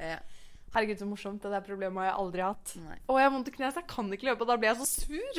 Eh, 0.00 0.42
Herregud, 0.76 0.98
så 0.98 1.06
morsomt. 1.08 1.40
Det 1.40 1.50
der 1.52 1.62
problemet 1.64 2.02
har 2.02 2.08
jeg 2.10 2.16
aldri 2.20 2.42
hatt. 2.44 2.72
nei. 2.84 2.96
Å, 3.08 3.14
jeg 3.16 3.24
har 3.24 3.32
vondt 3.32 3.48
i 3.48 3.52
kneet, 3.54 3.72
så 3.72 3.80
jeg 3.80 3.88
kan 3.88 4.08
ikke 4.12 4.26
løpe, 4.28 4.44
og 4.44 4.50
da 4.50 4.56
blir 4.60 4.72
jeg 4.72 4.80
så 4.80 4.88
sur. 4.90 5.38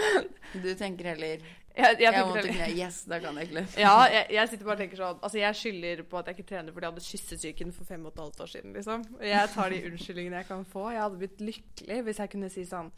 Du 0.64 0.68
tenker 0.78 1.10
heller 1.12 1.42
Jeg, 1.80 2.00
jeg, 2.00 2.06
Jeg 2.06 2.24
vondt 2.26 2.46
i 2.48 2.52
kneet. 2.54 2.72
Yes, 2.78 3.02
da 3.08 3.18
kan 3.22 3.36
jeg 3.38 3.48
ikke 3.48 3.56
løpe. 3.60 3.80
Ja, 3.82 3.92
jeg, 4.10 4.26
jeg 4.36 4.50
sitter 4.50 4.68
bare 4.68 4.76
og 4.78 4.82
tenker 4.82 5.00
sånn 5.00 5.20
Altså, 5.20 5.38
jeg 5.38 5.58
skylder 5.60 6.02
på 6.10 6.18
at 6.20 6.30
jeg 6.30 6.38
ikke 6.38 6.48
trener 6.48 6.74
fordi 6.74 6.88
jeg 6.88 6.94
hadde 6.94 7.04
kyssesyken 7.06 7.74
for 7.76 7.90
fem 7.92 8.06
og 8.08 8.12
et 8.14 8.22
halvt 8.24 8.42
år 8.46 8.52
siden, 8.54 8.74
liksom. 8.78 9.04
Jeg 9.30 9.52
tar 9.54 9.74
de 9.74 9.80
unnskyldningene 9.90 10.40
jeg 10.42 10.48
kan 10.50 10.64
få. 10.72 10.86
Jeg 10.94 11.02
hadde 11.04 11.20
blitt 11.24 11.44
lykkelig 11.50 11.98
hvis 12.08 12.22
jeg 12.24 12.32
kunne 12.36 12.50
si 12.52 12.64
sånn 12.68 12.90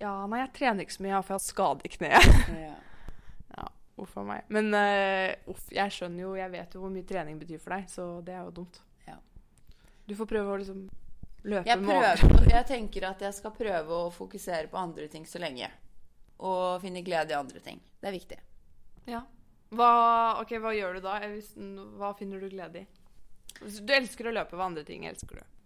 Ja, 0.00 0.14
nei, 0.30 0.40
jeg 0.42 0.52
trener 0.56 0.86
ikke 0.86 0.96
så 0.96 1.04
mye, 1.06 1.20
for 1.20 1.34
jeg 1.36 1.40
har 1.40 1.46
skade 1.46 1.86
i 1.86 1.92
kneet. 1.98 2.40
Ja. 2.64 2.76
Uff 4.00 4.16
a 4.16 4.24
meg. 4.24 4.46
Men 4.48 4.72
uh, 4.72 5.52
uff, 5.52 5.66
jeg 5.74 5.92
skjønner 5.92 6.24
jo, 6.24 6.32
jeg 6.38 6.52
vet 6.54 6.74
jo 6.74 6.82
hvor 6.84 6.92
mye 6.92 7.06
trening 7.06 7.40
betyr 7.40 7.60
for 7.62 7.76
deg, 7.76 7.90
så 7.92 8.06
det 8.24 8.34
er 8.36 8.46
jo 8.46 8.54
dumt. 8.62 8.80
Ja. 9.06 9.18
Du 10.08 10.14
får 10.18 10.30
prøve 10.30 10.54
å 10.54 10.60
liksom 10.60 10.86
løpe 11.44 11.68
Jeg, 11.68 11.80
med 11.80 11.88
prøver, 11.88 12.48
jeg 12.52 12.68
tenker 12.68 13.08
at 13.10 13.24
jeg 13.24 13.36
skal 13.36 13.54
prøve 13.56 14.00
å 14.06 14.08
fokusere 14.14 14.70
på 14.72 14.80
andre 14.80 15.08
ting 15.12 15.26
så 15.28 15.42
lenge. 15.42 15.68
Og 16.40 16.80
finne 16.80 17.04
glede 17.04 17.34
i 17.34 17.38
andre 17.38 17.60
ting. 17.64 17.80
Det 18.00 18.08
er 18.08 18.16
viktig. 18.16 18.40
Ja. 19.10 19.20
Hva, 19.76 19.90
ok, 20.40 20.56
hva 20.62 20.72
gjør 20.74 20.98
du 20.98 21.04
da? 21.04 21.18
Hva 22.00 22.14
finner 22.18 22.40
du 22.42 22.48
glede 22.50 22.82
i? 22.82 22.86
Du 23.60 23.92
elsker 23.92 24.30
å 24.30 24.34
løpe. 24.34 24.56
Hva 24.56 24.70
andre 24.70 24.86
ting 24.88 25.04
elsker 25.08 25.42
du? 25.42 25.56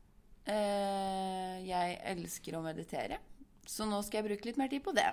Uh, 0.45 1.63
jeg 1.65 1.95
elsker 2.11 2.59
å 2.59 2.65
meditere. 2.65 3.21
Så 3.67 3.87
nå 3.89 4.01
skal 4.05 4.21
jeg 4.23 4.27
bruke 4.29 4.49
litt 4.51 4.59
mer 4.61 4.69
tid 4.73 4.83
på 4.85 4.93
det. 4.97 5.07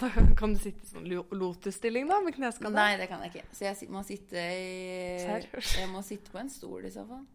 Da 0.00 0.08
kan 0.38 0.54
du 0.54 0.60
sitte 0.62 0.84
i 0.86 0.90
sånn 0.92 1.08
lo- 1.10 1.26
lotusstilling 1.34 2.06
da, 2.08 2.20
med 2.24 2.36
kneskade? 2.38 2.72
Nei, 2.76 2.94
det 3.00 3.08
kan 3.10 3.22
jeg 3.26 3.34
ikke. 3.34 3.46
Så 3.56 3.66
jeg 3.66 3.90
må 3.92 4.04
sitte 4.06 4.38
i 4.38 5.26
Jeg 5.26 5.90
må 5.90 6.02
sitte 6.06 6.30
på 6.32 6.38
en 6.42 6.50
stol 6.52 6.86
i 6.86 6.92
så 6.94 7.04
fall. 7.08 7.26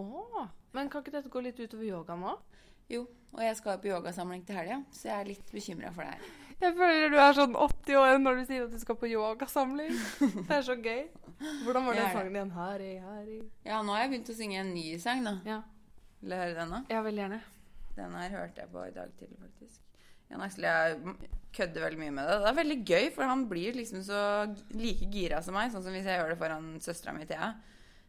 Åh, 0.00 0.46
men 0.72 0.88
kan 0.88 1.02
ikke 1.04 1.12
dette 1.18 1.28
gå 1.32 1.42
litt 1.44 1.58
utover 1.60 1.84
yoga 1.84 2.16
nå? 2.16 2.36
Jo, 2.92 3.02
og 3.32 3.42
jeg 3.44 3.56
skal 3.58 3.78
på 3.80 3.88
yogasamling 3.92 4.42
til 4.48 4.56
helga, 4.56 4.78
så 4.92 5.08
jeg 5.10 5.16
er 5.20 5.28
litt 5.30 5.52
bekymra 5.52 5.92
for 5.94 6.04
det 6.04 6.14
her. 6.16 6.30
Jeg 6.62 6.74
føler 6.78 7.10
du 7.12 7.16
er 7.18 7.32
sånn 7.36 7.54
80 7.58 7.96
år 7.98 8.18
når 8.22 8.36
du 8.38 8.42
sier 8.48 8.64
at 8.66 8.72
du 8.72 8.78
skal 8.80 8.96
på 9.00 9.08
yogasamling. 9.10 9.92
Det 10.46 10.56
er 10.58 10.64
så 10.66 10.76
gøy. 10.78 11.00
Hvordan 11.64 11.86
var 11.88 11.96
den 11.98 12.10
sangen 12.14 12.36
igjen? 12.38 12.52
Harry, 12.56 12.90
Harry. 13.02 13.38
Ja, 13.66 13.80
nå 13.82 13.96
har 13.96 14.04
jeg 14.04 14.12
begynt 14.12 14.30
å 14.32 14.36
synge 14.38 14.60
en 14.62 14.72
ny 14.76 14.84
sang, 15.02 15.24
da. 15.26 15.32
Ja, 15.48 15.60
Vil 16.22 16.34
du 16.34 16.38
høre 16.38 16.54
den, 16.60 16.74
da? 16.76 16.82
ja 16.92 17.00
veldig 17.02 17.24
gjerne. 17.24 17.40
Den 17.96 18.14
her 18.16 18.36
hørte 18.38 18.62
jeg 18.62 18.72
på 18.72 18.84
i 18.86 18.94
dag 18.94 19.10
tidlig, 19.18 19.38
faktisk. 19.40 19.80
Jan 20.32 20.44
Aksel 20.46 20.64
jeg 20.64 21.16
kødder 21.52 21.84
veldig 21.84 22.00
mye 22.00 22.14
med 22.16 22.28
det. 22.28 22.38
Det 22.40 22.48
er 22.48 22.56
veldig 22.56 22.78
gøy, 22.88 23.08
for 23.12 23.28
han 23.28 23.44
blir 23.50 23.76
liksom 23.76 24.04
så 24.06 24.20
like 24.72 25.08
gira 25.12 25.42
som 25.44 25.56
meg. 25.58 25.72
Sånn 25.74 25.84
som 25.84 25.92
hvis 25.92 26.08
jeg 26.08 26.20
gjør 26.20 26.32
det 26.32 26.40
foran 26.40 26.70
søstera 26.80 27.12
mi 27.16 27.28
Thea. 27.28 27.52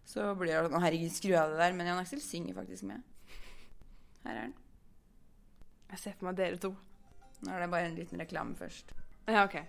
Så 0.08 0.30
blir 0.40 0.56
det 0.56 0.72
sånn 0.72 0.84
Herregud, 0.84 1.12
skru 1.16 1.36
av 1.40 1.52
det 1.52 1.60
der. 1.60 1.76
Men 1.76 1.92
Jan 1.92 2.00
Aksel 2.00 2.24
synger 2.24 2.56
faktisk 2.62 2.88
med. 2.88 3.04
Her 4.24 4.38
er 4.38 4.42
den. 4.46 4.58
Jeg 5.94 6.02
ser 6.02 6.18
for 6.18 6.30
meg 6.30 6.40
dere 6.40 6.60
to. 6.64 6.74
Nå 7.44 7.52
er 7.52 7.66
det 7.66 7.72
bare 7.76 7.92
en 7.92 8.00
liten 8.00 8.24
reklame 8.24 8.56
først. 8.56 8.96
Ja, 9.28 9.44
ok. 9.44 9.60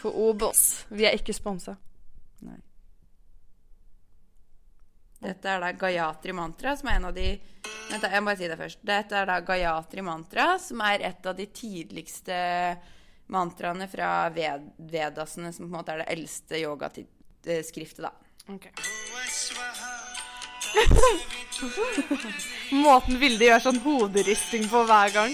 For 0.00 0.16
Obos. 0.18 0.86
Vi 0.90 1.04
er 1.06 1.20
ikke 1.20 1.36
sponsa. 1.36 1.76
Nei. 2.42 2.58
Dette 5.22 5.52
er 5.52 5.60
da 5.62 5.68
Gayatri 5.78 6.32
Mantra, 6.34 6.72
som 6.74 6.88
er 6.90 6.98
en 6.98 7.10
av 7.12 7.14
de 7.14 7.28
Vent, 7.92 8.04
jeg 8.08 8.22
må 8.22 8.30
bare 8.30 8.40
si 8.40 8.48
det 8.48 8.56
først. 8.56 8.78
Dette 8.88 9.16
er 9.18 9.26
da 9.28 9.34
Gayatri 9.44 10.00
Mantra, 10.06 10.54
som 10.62 10.80
er 10.86 11.02
et 11.10 11.26
av 11.28 11.34
de 11.36 11.44
tidligste 11.52 12.36
mantraene 13.32 13.88
fra 13.88 14.28
ved 14.32 14.60
Vedasene, 14.92 15.52
som 15.52 15.66
på 15.66 15.70
en 15.70 15.76
måte 15.76 15.92
er 15.92 15.98
det 16.02 16.12
eldste 16.14 16.54
yogaskriftet, 16.62 18.02
da. 18.06 18.12
Okay. 18.52 18.72
Måten 22.84 23.20
Vilde 23.20 23.44
gjør 23.50 23.60
sånn 23.68 23.82
hoderisting 23.84 24.64
på 24.72 24.78
hver 24.88 25.08
gang. 25.14 25.32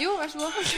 Jo, 0.00 0.14
vær 0.16 0.30
så 0.32 0.40
god. 0.40 0.70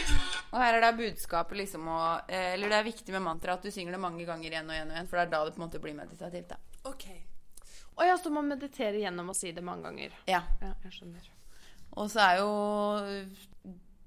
Og 0.50 0.58
her 0.58 0.76
er 0.76 0.82
da 0.82 0.90
budskapet 0.96 1.58
liksom 1.60 1.86
å 1.90 1.98
eh, 2.26 2.54
Eller 2.54 2.72
det 2.72 2.80
er 2.80 2.88
viktig 2.88 3.14
med 3.14 3.22
mantra 3.22 3.54
at 3.54 3.62
du 3.62 3.70
synger 3.74 3.94
det 3.94 4.02
mange 4.02 4.26
ganger 4.26 4.50
igjen 4.50 4.70
og 4.70 4.74
igjen 4.74 4.90
og 4.90 4.96
igjen, 4.96 5.10
for 5.10 5.20
det 5.20 5.26
er 5.26 5.32
da 5.34 5.42
det 5.46 5.54
på 5.54 5.60
en 5.60 5.66
måte 5.66 5.82
blir 5.82 5.96
meditativt, 5.98 6.54
da. 6.54 6.58
Ok. 6.90 7.06
Og 7.94 8.04
ja, 8.08 8.16
så 8.18 8.32
man 8.34 8.50
mediterer 8.50 8.98
gjennom 9.04 9.30
å 9.30 9.36
si 9.38 9.52
det 9.54 9.62
mange 9.64 9.86
ganger. 9.86 10.16
Ja. 10.30 10.42
Ja, 10.62 10.72
jeg 10.82 10.96
skjønner. 10.96 11.28
Og 11.94 12.08
så 12.10 12.24
er 12.24 12.40
jo 12.40 12.50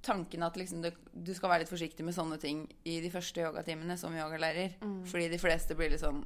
tanken 0.08 0.44
at 0.44 0.58
liksom 0.60 0.82
du, 0.84 0.90
du 1.12 1.32
skal 1.36 1.52
være 1.52 1.64
litt 1.64 1.72
forsiktig 1.72 2.04
med 2.06 2.16
sånne 2.16 2.38
ting 2.42 2.66
i 2.88 3.00
de 3.04 3.12
første 3.12 3.44
yogatimene 3.44 3.96
som 4.00 4.16
yogalærer. 4.16 4.76
Fordi 5.08 5.30
de 5.32 5.40
fleste 5.40 5.76
blir 5.80 5.92
litt 5.94 6.04
sånn 6.04 6.22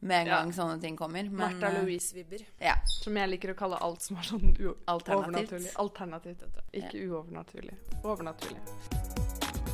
med 0.00 0.20
en 0.22 0.26
Ja. 0.26 0.36
gang 0.40 0.52
sånne 0.52 0.80
ting 0.80 0.96
kommer. 0.96 1.22
Men 1.24 1.36
Martha 1.36 1.68
eh, 1.68 1.82
Louise-vibber. 1.84 2.44
Ja. 2.60 2.74
Som 2.86 3.16
jeg 3.16 3.28
liker 3.30 3.52
å 3.52 3.56
kalle 3.58 3.76
alt 3.80 4.00
som 4.02 4.16
er 4.16 4.22
sånn 4.22 4.56
u 4.58 4.74
Alternativt. 4.86 5.52
overnaturlig. 5.52 5.74
Alternativt. 5.76 6.42
Ikke 6.72 7.06
uovernaturlig. 7.08 7.76
Overnaturlig. 8.04 9.70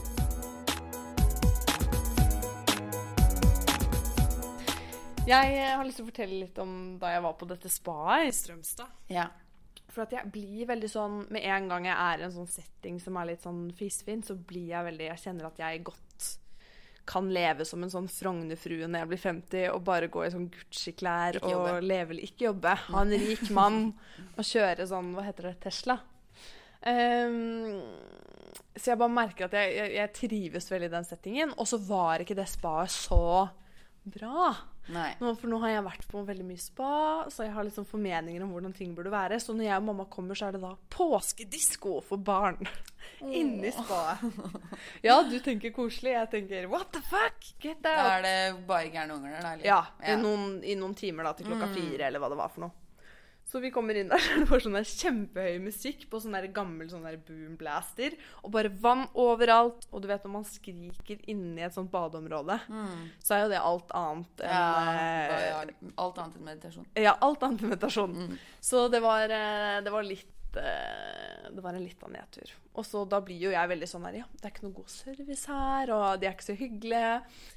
Jeg 5.27 5.57
eh, 5.59 5.73
har 5.75 5.83
lyst 5.87 5.99
til 5.99 6.07
å 6.07 6.11
fortelle 6.13 6.37
litt 6.45 6.59
om 6.63 6.73
da 7.03 7.11
jeg 7.17 7.23
var 7.25 7.35
på 7.39 7.49
dette 7.51 7.71
spaet 7.73 8.29
i 8.29 8.35
Strømstad. 8.35 8.93
ja. 9.13 9.29
For 9.97 10.03
at 10.05 10.13
jeg 10.13 10.29
blir 10.29 10.67
veldig 10.69 10.89
sånn 10.93 11.15
Med 11.33 11.45
en 11.49 11.69
gang 11.71 11.87
jeg 11.87 11.95
er 11.97 12.21
i 12.21 12.25
en 12.27 12.33
sånn 12.35 12.49
setting 12.53 12.99
som 13.01 13.17
er 13.17 13.31
litt 13.31 13.41
sånn 13.41 13.71
fisefin, 13.79 14.21
så 14.27 14.35
blir 14.37 14.67
jeg 14.75 14.85
veldig 14.85 15.07
Jeg 15.07 15.21
kjenner 15.23 15.47
at 15.49 15.57
jeg 15.63 15.85
godt 15.87 16.06
kan 17.07 17.29
leve 17.33 17.65
som 17.69 17.85
en 17.85 17.93
sånn 17.93 18.09
Frogner-frue 18.11 18.89
når 18.89 19.05
jeg 19.05 19.11
blir 19.13 19.23
50, 19.23 19.65
og 19.73 19.85
bare 19.87 20.11
gå 20.13 20.25
i 20.27 20.33
sånn 20.35 20.49
Gucci-klær 20.53 21.39
jobbe. 21.41 21.77
og 21.79 21.87
leve 21.87 22.19
Ikke 22.27 22.49
jobbe. 22.49 22.75
Ha 22.89 23.03
en 23.05 23.15
rik 23.15 23.47
mann 23.55 23.81
og 24.37 24.45
kjøre 24.47 24.89
sånn 24.91 25.13
Hva 25.17 25.27
heter 25.29 25.51
det? 25.51 25.57
Tesla. 25.67 26.01
Um, 26.87 27.83
så 28.77 28.93
jeg 28.93 29.01
bare 29.01 29.15
merker 29.15 29.49
at 29.49 29.55
jeg, 29.57 29.73
jeg, 29.79 29.93
jeg 29.97 30.15
trives 30.19 30.71
veldig 30.71 30.91
i 30.91 30.95
den 30.97 31.09
settingen. 31.09 31.55
Og 31.57 31.71
så 31.71 31.81
var 31.83 32.23
ikke 32.23 32.37
det 32.39 32.49
spaet 32.51 32.93
så 32.95 33.49
bra. 34.07 34.53
Nei. 34.95 35.09
Nå, 35.19 35.33
for 35.41 35.51
nå 35.51 35.59
har 35.65 35.73
jeg 35.73 35.85
vært 35.87 36.05
på 36.11 36.21
veldig 36.29 36.45
mye 36.47 36.63
spa, 36.63 36.91
så 37.33 37.43
jeg 37.47 37.55
har 37.57 37.67
liksom 37.67 37.87
formeninger 37.91 38.45
om 38.45 38.53
hvordan 38.55 38.75
ting 38.77 38.93
burde 38.95 39.11
være. 39.11 39.41
Så 39.43 39.55
når 39.57 39.67
jeg 39.67 39.81
og 39.81 39.87
mamma 39.89 40.07
kommer, 40.13 40.39
så 40.39 40.47
er 40.49 40.57
det 40.57 40.63
da 40.63 40.73
påskedisko 40.95 41.97
for 42.07 42.23
barn. 42.23 42.61
Inni 43.27 43.73
spaet. 43.75 44.23
Ja, 45.07 45.21
du 45.27 45.37
tenker 45.43 45.73
koselig. 45.75 46.15
Jeg 46.15 46.31
tenker 46.33 46.69
what 46.71 46.91
the 46.95 47.03
fuck? 47.11 47.51
Get 47.63 47.79
out. 47.83 47.91
Da 47.99 48.17
er 48.19 48.27
det 48.27 48.67
bare 48.69 48.91
gærne 48.95 49.19
unger 49.19 49.37
der, 49.37 49.43
da? 49.43 49.57
Ja. 49.67 49.81
Ja, 50.03 50.15
I, 50.15 50.21
noen, 50.23 50.59
i 50.63 50.75
noen 50.79 50.95
timer 50.99 51.29
da, 51.31 51.35
til 51.39 51.51
klokka 51.51 51.71
fire, 51.75 52.07
eller 52.09 52.23
hva 52.23 52.31
det 52.33 52.39
var 52.41 52.53
for 52.55 52.67
noe. 52.69 52.86
Så 53.47 53.61
vi 53.63 53.71
kommer 53.71 53.95
inn 53.95 54.11
der, 54.11 54.19
så 54.23 54.33
er 54.35 54.43
det 54.43 54.49
bare 54.51 54.65
sånn 54.65 54.77
der 54.77 54.89
kjempehøy 54.91 55.59
musikk 55.63 56.07
på 56.11 56.19
sånn 56.23 56.35
der 56.35 56.49
gammel 56.55 56.89
sånn 56.91 57.07
der 57.07 57.19
boom. 57.23 57.55
Og 58.43 58.51
bare 58.55 58.73
vann 58.83 59.07
overalt. 59.15 59.87
Og 59.93 60.03
du 60.03 60.09
vet 60.11 60.27
når 60.27 60.35
man 60.35 60.47
skriker 60.49 61.23
inni 61.31 61.63
et 61.63 61.77
sånt 61.77 61.93
badeområde, 61.93 62.59
så 63.23 63.37
er 63.37 63.45
jo 63.45 63.53
det 63.55 63.63
alt 63.63 63.95
annet 63.97 64.43
enn 64.43 64.57
Ja, 64.57 64.71
eh, 64.93 65.47
ja, 65.47 65.61
alt 66.03 66.19
annet 66.19 66.41
enn 66.41 66.49
meditasjon. 66.51 66.89
Ja, 66.99 67.17
alt 67.23 67.47
annet 67.47 67.63
enn 67.63 67.75
meditasjon. 67.77 68.39
Så 68.61 68.89
det 68.93 69.03
var, 69.05 69.31
eh, 69.31 69.79
det 69.87 69.95
var 69.95 70.07
litt 70.07 70.59
eh, 70.59 71.51
Det 71.53 71.63
var 71.63 71.77
en 71.77 71.85
litt 71.85 72.03
av 72.03 72.11
nedtur. 72.11 72.51
Og 72.77 72.85
så 72.85 73.05
da 73.09 73.21
blir 73.25 73.39
jo 73.47 73.55
jeg 73.55 73.71
veldig 73.71 73.89
sånn 73.89 74.05
her 74.09 74.23
Ja, 74.25 74.27
det 74.35 74.49
er 74.49 74.55
ikke 74.55 74.67
noe 74.67 74.81
god 74.83 74.91
service 74.93 75.47
her, 75.49 75.93
og 75.95 76.21
de 76.21 76.29
er 76.29 76.35
ikke 76.35 76.51
så 76.51 76.59
hyggelige. 76.59 77.13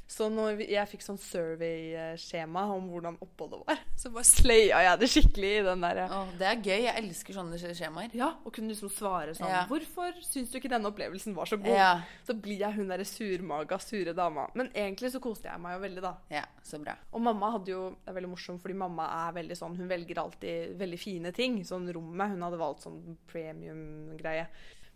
Så 0.10 0.26
når 0.34 0.64
jeg 0.66 0.90
fikk 0.90 1.04
sånn 1.06 1.20
survey-skjema 1.22 2.64
om 2.74 2.88
hvordan 2.90 3.18
oppholdet 3.22 3.60
var, 3.68 3.82
så 4.02 4.10
bare 4.14 4.26
slaya 4.26 4.80
jeg 4.88 5.00
det 5.04 5.10
skikkelig 5.14 5.52
i 5.60 5.66
den 5.68 5.84
derre 5.86 6.08
Å, 6.10 6.22
det 6.40 6.48
er 6.50 6.64
gøy. 6.66 6.80
Jeg 6.88 7.04
elsker 7.04 7.38
sånne 7.38 7.60
skjemaer. 7.78 8.16
Ja, 8.18 8.32
og 8.42 8.56
kunne 8.56 8.74
liksom 8.74 8.90
svare 8.94 9.36
sånn 9.38 9.52
Ja. 9.52 9.62
Hvorfor 9.70 10.18
syns 10.26 10.50
du 10.50 10.58
ikke 10.58 10.72
denne 10.72 10.90
opplevelsen 10.90 11.36
var 11.38 11.50
så 11.52 11.60
god? 11.62 11.76
Ja. 11.78 11.92
Så 12.26 12.34
blir 12.34 12.58
jeg 12.64 12.78
hun 12.80 12.90
derre 12.90 13.06
surmaga, 13.06 13.78
sure 13.84 14.16
dama. 14.18 14.48
Men 14.58 14.72
egentlig 14.74 15.14
så 15.14 15.22
koste 15.22 15.52
jeg 15.52 15.62
meg 15.62 15.78
jo 15.78 15.84
veldig, 15.86 16.04
da. 16.08 16.16
ja, 16.34 16.44
så 16.66 16.82
bra. 16.82 16.98
Og 17.14 17.24
mamma 17.30 17.54
hadde 17.60 17.74
jo, 17.76 17.84
det 18.02 18.10
er 18.10 18.18
veldig 18.18 18.34
morsomt, 18.34 18.64
fordi 18.66 18.80
mamma 18.82 19.06
er 19.28 19.38
veldig 19.38 19.60
sånn, 19.62 19.78
hun 19.78 19.92
velger 19.94 20.24
alltid 20.24 20.74
veldig 20.82 21.00
fine 21.06 21.36
ting. 21.38 21.62
Sånn 21.70 21.86
rommet, 21.94 22.34
hun 22.34 22.48
hadde 22.48 22.60
valgt 22.62 22.88
sånn 22.88 23.00
premium-greie. 23.30 24.50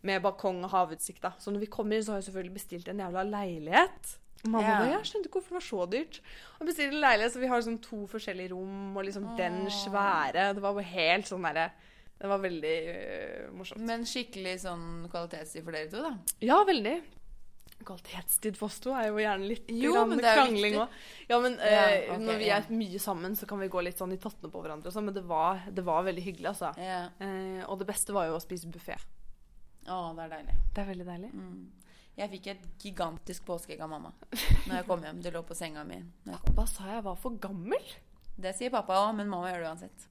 Med 0.03 0.25
balkong 0.25 0.65
og 0.65 0.74
havutsikt 0.74 1.22
da. 1.24 1.36
Så 1.39 1.53
når 1.53 1.67
vi 1.67 1.72
kommer 1.77 1.96
inn, 1.96 2.03
så 2.03 2.15
har 2.15 2.20
jeg 2.20 2.32
selvfølgelig 2.32 2.58
bestilt 2.58 2.89
en 2.91 3.00
jævla 3.05 3.24
leilighet. 3.29 4.17
Mamma 4.44 4.62
Ja. 4.62 4.78
bare, 4.80 4.92
jeg 4.98 5.08
skjønte 5.08 5.30
ikke 5.30 5.40
hvorfor 5.40 5.54
det 5.56 5.60
var 5.60 5.68
så 5.70 5.86
dyrt. 5.90 6.20
Og 6.60 6.68
bestilte 6.68 6.94
en 6.96 7.02
leilighet, 7.02 7.32
så 7.34 7.40
vi 7.40 7.48
har 7.48 7.62
liksom 7.62 7.80
to 7.82 8.00
forskjellige 8.12 8.52
rom, 8.52 8.98
og 8.98 9.06
liksom 9.08 9.30
den 9.38 9.66
svære. 9.72 10.54
Det 10.58 10.62
var 10.62 10.82
helt 10.84 11.26
sånn 11.30 11.48
derre, 11.48 11.72
det 12.20 12.28
var 12.30 12.40
veldig 12.44 12.76
øh, 12.94 13.52
morsomt. 13.56 13.82
Men 13.88 14.04
skikkelig 14.04 14.60
sånn 14.66 15.08
kvalitetstid 15.12 15.64
for 15.64 15.72
dere 15.72 15.90
to, 15.92 16.04
da. 16.04 16.14
Ja, 16.44 16.60
veldig. 16.68 16.98
Kvalitetstid 17.84 18.56
for 18.56 18.70
oss 18.72 18.80
to 18.80 18.94
er 18.96 19.10
jo 19.10 19.18
gjerne 19.20 19.48
litt 19.50 19.68
Jo, 19.68 19.94
krangling 20.20 20.78
òg. 20.80 20.94
Ja, 21.28 21.40
men 21.44 21.58
Ja, 21.60 21.88
eh, 21.90 22.14
ok, 22.14 22.22
når 22.24 22.38
vi 22.40 22.50
er 22.56 22.68
mye 22.70 23.00
sammen, 23.00 23.36
så 23.36 23.48
kan 23.48 23.60
vi 23.60 23.68
gå 23.68 23.82
litt 23.84 24.00
sånn 24.00 24.14
i 24.14 24.20
tottene 24.22 24.52
på 24.54 24.62
hverandre 24.64 24.88
og 24.88 24.94
sånn, 24.96 25.06
men 25.10 25.14
det 25.18 25.24
var, 25.28 25.64
det 25.72 25.84
var 25.84 26.04
veldig 26.08 26.24
hyggelig, 26.24 26.52
altså. 26.54 26.72
Ja. 26.80 27.10
Eh, 27.20 27.64
og 27.68 27.80
det 27.80 27.88
beste 27.88 28.14
var 28.16 28.28
jo 28.28 28.38
å 28.38 28.44
spise 28.44 28.68
buffé. 28.72 28.96
Å, 29.88 30.16
det 30.16 30.24
er 30.28 30.30
deilig. 30.38 30.56
Det 30.74 30.84
er 30.84 30.88
veldig 30.94 31.08
deilig. 31.10 31.32
Mm. 31.34 31.72
Jeg 32.13 32.29
fikk 32.36 32.48
et 32.51 32.65
gigantisk 32.84 33.46
påskeegg 33.48 33.82
av 33.82 33.89
mamma 33.89 34.12
når 34.67 34.75
jeg 34.75 34.88
kom 34.89 35.05
hjem. 35.05 35.22
Det 35.25 35.34
lå 35.34 35.41
på 35.48 35.58
senga 35.58 35.86
mi. 35.88 36.00
Hva 36.53 36.65
sa 36.70 36.91
jeg 36.91 37.05
var 37.08 37.17
for 37.20 37.39
gammel? 37.41 37.93
Det 38.38 38.53
sier 38.58 38.74
pappa 38.74 39.00
òg, 39.08 39.15
men 39.17 39.29
mamma 39.29 39.51
gjør 39.51 39.63
det 39.65 39.72
uansett. 39.72 40.05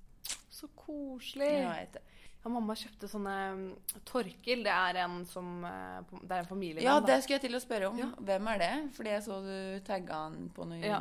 Så 0.52 0.68
koselig. 0.78 1.48
Ja, 1.48 1.74
jeg 1.76 1.88
vet 1.88 1.98
det. 1.98 2.02
Ja, 2.42 2.50
mamma 2.50 2.74
kjøpte 2.74 3.06
sånne 3.06 3.32
mm, 3.54 3.66
Torkil, 4.08 4.64
det 4.66 4.72
er 4.74 4.96
en 5.04 5.20
som 5.30 5.62
eh, 5.62 6.00
Det 6.24 6.32
er 6.34 6.40
en 6.42 6.48
familievenn. 6.48 6.82
Ja, 6.88 6.96
det 6.98 7.20
skulle 7.22 7.36
jeg 7.38 7.44
til 7.44 7.54
å 7.54 7.60
spørre 7.62 7.90
om. 7.92 8.00
Ja. 8.00 8.08
Hvem 8.18 8.48
er 8.50 8.58
det? 8.58 8.70
Fordi 8.96 9.12
jeg 9.12 9.22
så 9.28 9.36
du 9.44 9.52
tagga 9.86 10.24
han 10.24 10.48
på 10.56 10.66
noe 10.66 10.80
Ja, 10.82 10.98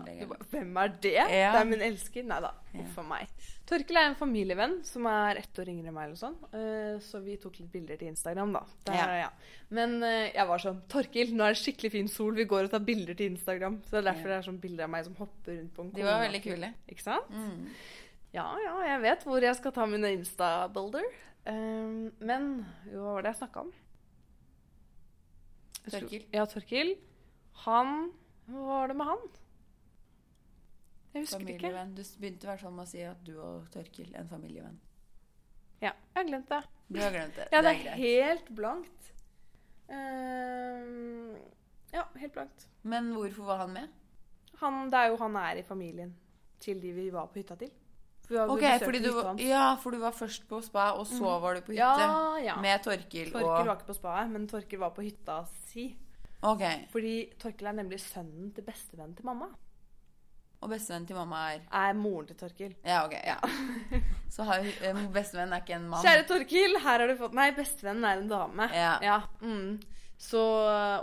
Hvem 0.51 0.75
er 0.83 0.93
det? 1.01 1.15
Ja. 1.17 1.55
Det 1.55 1.63
er 1.63 1.71
min 1.71 1.81
elsker. 1.87 2.27
Nei 2.29 2.37
da. 2.45 2.51
Uff 2.83 2.99
a 3.01 3.05
meg. 3.09 3.31
Torkil 3.71 3.97
er 3.97 4.11
en 4.11 4.17
familievenn 4.19 4.77
som 4.85 5.07
er 5.09 5.39
ett 5.41 5.59
år 5.63 5.71
yngre 5.71 5.89
enn 5.89 5.95
meg. 5.95 6.11
eller 6.11 6.19
sånn. 6.19 6.35
Eh, 6.53 6.99
så 7.01 7.23
vi 7.23 7.37
tok 7.41 7.57
litt 7.57 7.71
bilder 7.73 7.97
til 7.97 8.11
Instagram, 8.11 8.53
da. 8.59 8.61
Der, 8.85 8.99
Ja. 8.99 9.17
ja. 9.23 9.31
Men 9.73 9.97
eh, 10.03 10.29
jeg 10.35 10.45
var 10.47 10.61
sånn 10.61 10.81
Torkil, 10.91 11.33
nå 11.33 11.47
er 11.47 11.55
det 11.55 11.61
skikkelig 11.63 11.91
fin 11.95 12.07
sol, 12.11 12.35
vi 12.37 12.45
går 12.45 12.67
og 12.67 12.75
tar 12.75 12.85
bilder 12.85 13.17
til 13.17 13.31
Instagram. 13.33 13.79
Så 13.87 13.97
det 13.97 14.03
er 14.03 14.07
derfor 14.11 14.29
det 14.29 14.37
er 14.37 14.47
sånn 14.51 14.61
bilder 14.61 14.85
av 14.85 14.93
meg 14.93 15.05
som 15.09 15.17
hopper 15.17 15.57
rundt 15.57 15.73
på 15.73 15.87
en 15.87 15.91
De 15.95 16.05
var 16.05 16.21
veldig 16.27 16.43
kule. 16.45 16.71
Ikke 16.91 17.07
sant? 17.07 17.33
Mm. 17.33 17.65
Ja, 18.31 18.45
ja, 18.63 18.75
jeg 18.87 19.01
vet 19.03 19.23
hvor 19.27 19.43
jeg 19.43 19.55
skal 19.57 19.73
ta 19.75 19.85
mine 19.89 20.07
Insta-bilder. 20.15 21.03
Eh, 21.49 21.93
men 22.21 22.49
jo, 22.91 23.01
hva 23.01 23.15
var 23.17 23.25
det 23.25 23.33
jeg 23.33 23.41
snakka 23.41 23.63
om? 23.65 23.71
Torkil. 25.89 26.25
Ja, 26.33 26.45
Torkil. 26.45 26.95
Han 27.65 28.11
Hva 28.51 28.65
var 28.67 28.91
det 28.91 28.97
med 28.99 29.07
han? 29.07 29.23
Jeg 31.11 31.25
husker 31.25 31.49
ikke. 31.51 31.71
Du 31.95 32.01
begynte 32.21 32.47
i 32.47 32.49
hvert 32.51 32.61
fall 32.63 32.73
med 32.75 32.85
å 32.85 32.89
si 32.89 33.01
at 33.03 33.19
du 33.25 33.33
og 33.41 33.67
Torkil 33.73 34.13
er 34.13 34.23
en 34.23 34.31
familievenn. 34.31 34.77
Ja, 35.81 35.91
jeg 36.13 36.19
har 36.19 36.27
glemt 36.29 36.51
det. 36.51 36.61
Du 36.87 36.99
har 37.01 37.11
glemt 37.15 37.35
det. 37.35 37.47
Ja, 37.53 37.61
det 37.61 37.73
det 37.73 37.87
er 37.87 37.91
er 37.91 37.99
helt 37.99 38.51
blankt. 38.55 39.11
Um, 39.91 41.35
ja, 41.91 42.05
helt 42.15 42.33
blankt. 42.37 42.67
Men 42.83 43.11
hvorfor 43.15 43.49
var 43.49 43.63
han 43.65 43.73
med? 43.75 43.87
Han, 44.61 44.85
det 44.93 44.99
er 44.99 45.11
jo 45.11 45.17
han 45.19 45.35
er 45.41 45.59
i 45.59 45.65
familien 45.67 46.13
til 46.61 46.79
de 46.81 46.93
vi 46.95 47.09
var 47.11 47.27
på 47.27 47.41
hytta 47.41 47.57
til. 47.59 47.71
For 48.25 48.33
vi 48.33 48.37
var- 48.39 48.49
Ok, 48.53 48.83
fordi 48.83 48.99
du, 49.03 49.11
ja, 49.47 49.75
for 49.81 49.91
du 49.91 49.97
var 49.99 50.11
først 50.15 50.45
på 50.47 50.61
spa, 50.63 50.91
og 50.93 51.07
så 51.07 51.33
var 51.41 51.55
du 51.55 51.61
på 51.61 51.73
hytte. 51.73 51.81
Ja, 52.05 52.37
ja. 52.37 52.55
Med 52.61 52.83
Torkil 52.83 53.31
Torkil 53.31 53.43
og 53.49 53.65
var 53.67 53.75
ikke 53.75 53.89
på 53.89 53.97
spaet, 53.97 54.29
men 54.31 54.47
Torkil 54.47 54.79
var 54.79 54.93
på 54.95 55.01
hytta 55.03 55.41
si. 55.71 55.89
Okay. 56.41 56.85
Fordi 56.89 57.15
Torkil 57.41 57.67
er 57.67 57.75
nemlig 57.77 57.99
sønnen 58.01 58.53
til 58.55 58.63
bestevennen 58.65 59.15
til 59.17 59.25
mamma. 59.25 59.49
Og 60.61 60.69
bestevennen 60.69 61.07
til 61.09 61.15
mamma 61.17 61.39
er 61.55 61.61
Er 61.73 61.93
moren 61.97 62.27
til 62.29 62.35
Torkil. 62.37 62.75
Ja, 62.85 63.03
ok. 63.05 63.13
ja. 63.25 63.35
Så 64.35 64.43
har 64.45 64.59
eh, 64.61 64.99
bestevennen 65.13 65.53
er 65.57 65.61
ikke 65.63 65.75
en 65.79 65.89
mann. 65.89 66.03
Kjære 66.05 66.27
Torkil, 66.29 66.77
her 66.79 66.99
har 66.99 67.07
du 67.07 67.15
fått 67.19 67.33
Nei, 67.37 67.49
bestevennen 67.57 68.05
er 68.05 68.21
en 68.21 68.29
dame. 68.29 68.69
Ja. 68.73 69.21
mm. 69.41 69.79
Så, 70.21 70.37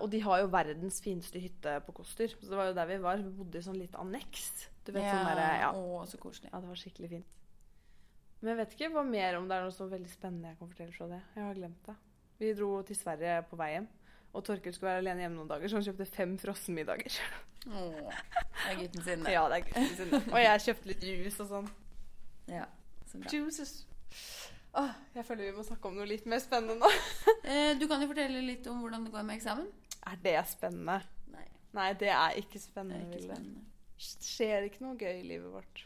og 0.01 0.07
de 0.13 0.21
har 0.23 0.39
jo 0.45 0.47
verdens 0.53 1.01
fineste 1.03 1.41
hytte 1.43 1.81
på 1.85 1.93
Koster. 1.97 2.29
Så 2.31 2.51
det 2.53 2.57
var 2.57 2.69
jo 2.71 2.75
der 2.77 2.87
vi 2.87 2.99
var. 3.03 3.17
Vi 3.19 3.33
bodde 3.35 3.59
i 3.59 3.65
sånn 3.67 3.79
litt 3.81 3.97
anneks. 3.99 4.69
Du 4.89 4.95
vet, 4.95 5.05
ja. 5.05 5.19
sånn 5.19 5.29
der, 5.37 5.43
ja. 5.61 5.71
Å, 5.77 6.05
så 6.09 6.19
koselig. 6.21 6.49
ja, 6.49 6.61
det 6.65 6.71
var 6.71 6.81
skikkelig 6.81 7.11
fint. 7.13 7.35
Men 8.39 8.53
jeg 8.53 8.59
vet 8.61 8.75
ikke 8.77 8.89
hva 8.95 9.03
mer 9.05 9.37
om 9.37 9.49
det 9.51 9.57
er 9.59 9.65
noe 9.67 9.75
så 9.75 9.89
veldig 9.91 10.09
spennende 10.13 10.53
jeg 10.53 10.59
kan 10.61 10.71
fortelle 10.71 10.95
fra 10.95 11.09
det. 11.11 11.19
Jeg 11.35 11.45
har 11.45 11.59
glemt 11.59 11.89
det. 11.91 11.97
Vi 12.39 12.53
dro 12.55 12.69
til 12.87 12.97
Sverige 12.97 13.35
på 13.51 13.59
vei 13.59 13.69
hjem, 13.75 13.89
og 14.33 14.45
Torkel 14.47 14.73
skulle 14.73 14.93
være 14.93 15.03
alene 15.03 15.25
hjemme 15.25 15.41
noen 15.41 15.51
dager, 15.51 15.69
så 15.69 15.81
han 15.81 15.87
kjøpte 15.89 16.07
fem 16.15 16.37
frossenmiddager. 16.41 17.19
Åh, 17.69 18.23
det 18.63 18.71
er 18.71 18.79
gutten 18.79 19.05
sin, 19.05 19.25
det. 19.27 19.35
ja, 19.35 19.43
det 19.51 19.59
er 19.59 19.67
gutten 19.67 19.91
sin. 19.99 20.15
Og 20.31 20.39
jeg 20.41 20.65
kjøpte 20.69 20.93
litt 20.93 21.07
juice 21.11 21.45
og 21.45 21.51
sånn. 21.51 21.71
Ja, 22.55 22.65
så 23.11 23.21
bra. 23.21 23.33
Juices. 23.35 23.75
Åh, 24.79 24.95
jeg 25.19 25.27
føler 25.27 25.49
vi 25.51 25.57
må 25.59 25.65
snakke 25.67 25.91
om 25.91 25.99
noe 25.99 26.07
litt 26.09 26.29
mer 26.31 26.41
spennende 26.45 26.79
nå. 26.81 26.93
Eh, 27.49 27.73
du 27.81 27.87
kan 27.89 28.03
jo 28.05 28.09
fortelle 28.11 28.43
litt 28.45 28.67
om 28.69 28.83
hvordan 28.85 29.07
det 29.07 29.13
går 29.15 29.25
med 29.25 29.39
eksamen. 29.39 29.69
Er 30.09 30.19
det 30.23 30.37
spennende? 30.51 30.99
Nei, 31.33 31.47
Nei, 31.77 31.87
det 31.97 32.11
er 32.13 32.37
ikke 32.39 32.59
det 32.59 32.65
spennende. 32.67 33.01
er 33.03 33.17
ikke 33.17 33.25
spennende. 33.31 33.65
Skjer 33.99 34.69
ikke 34.69 34.85
noe 34.85 34.99
gøy 34.99 35.21
i 35.21 35.27
livet 35.27 35.51
vårt? 35.53 35.85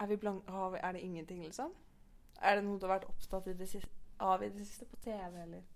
Er, 0.00 0.08
vi 0.08 0.16
blank 0.16 0.48
er 0.48 0.94
det 0.96 1.02
ingenting, 1.04 1.42
liksom? 1.44 1.74
Er 2.40 2.56
det 2.56 2.64
noe 2.64 2.80
du 2.80 2.86
har 2.88 2.96
vært 2.96 3.10
opptatt 3.10 3.50
i 3.52 3.54
det 3.56 3.68
siste, 3.68 3.90
av 4.20 4.42
i 4.42 4.48
det 4.48 4.64
siste 4.64 4.88
på 4.88 4.96
TV, 5.04 5.42
eller? 5.42 5.66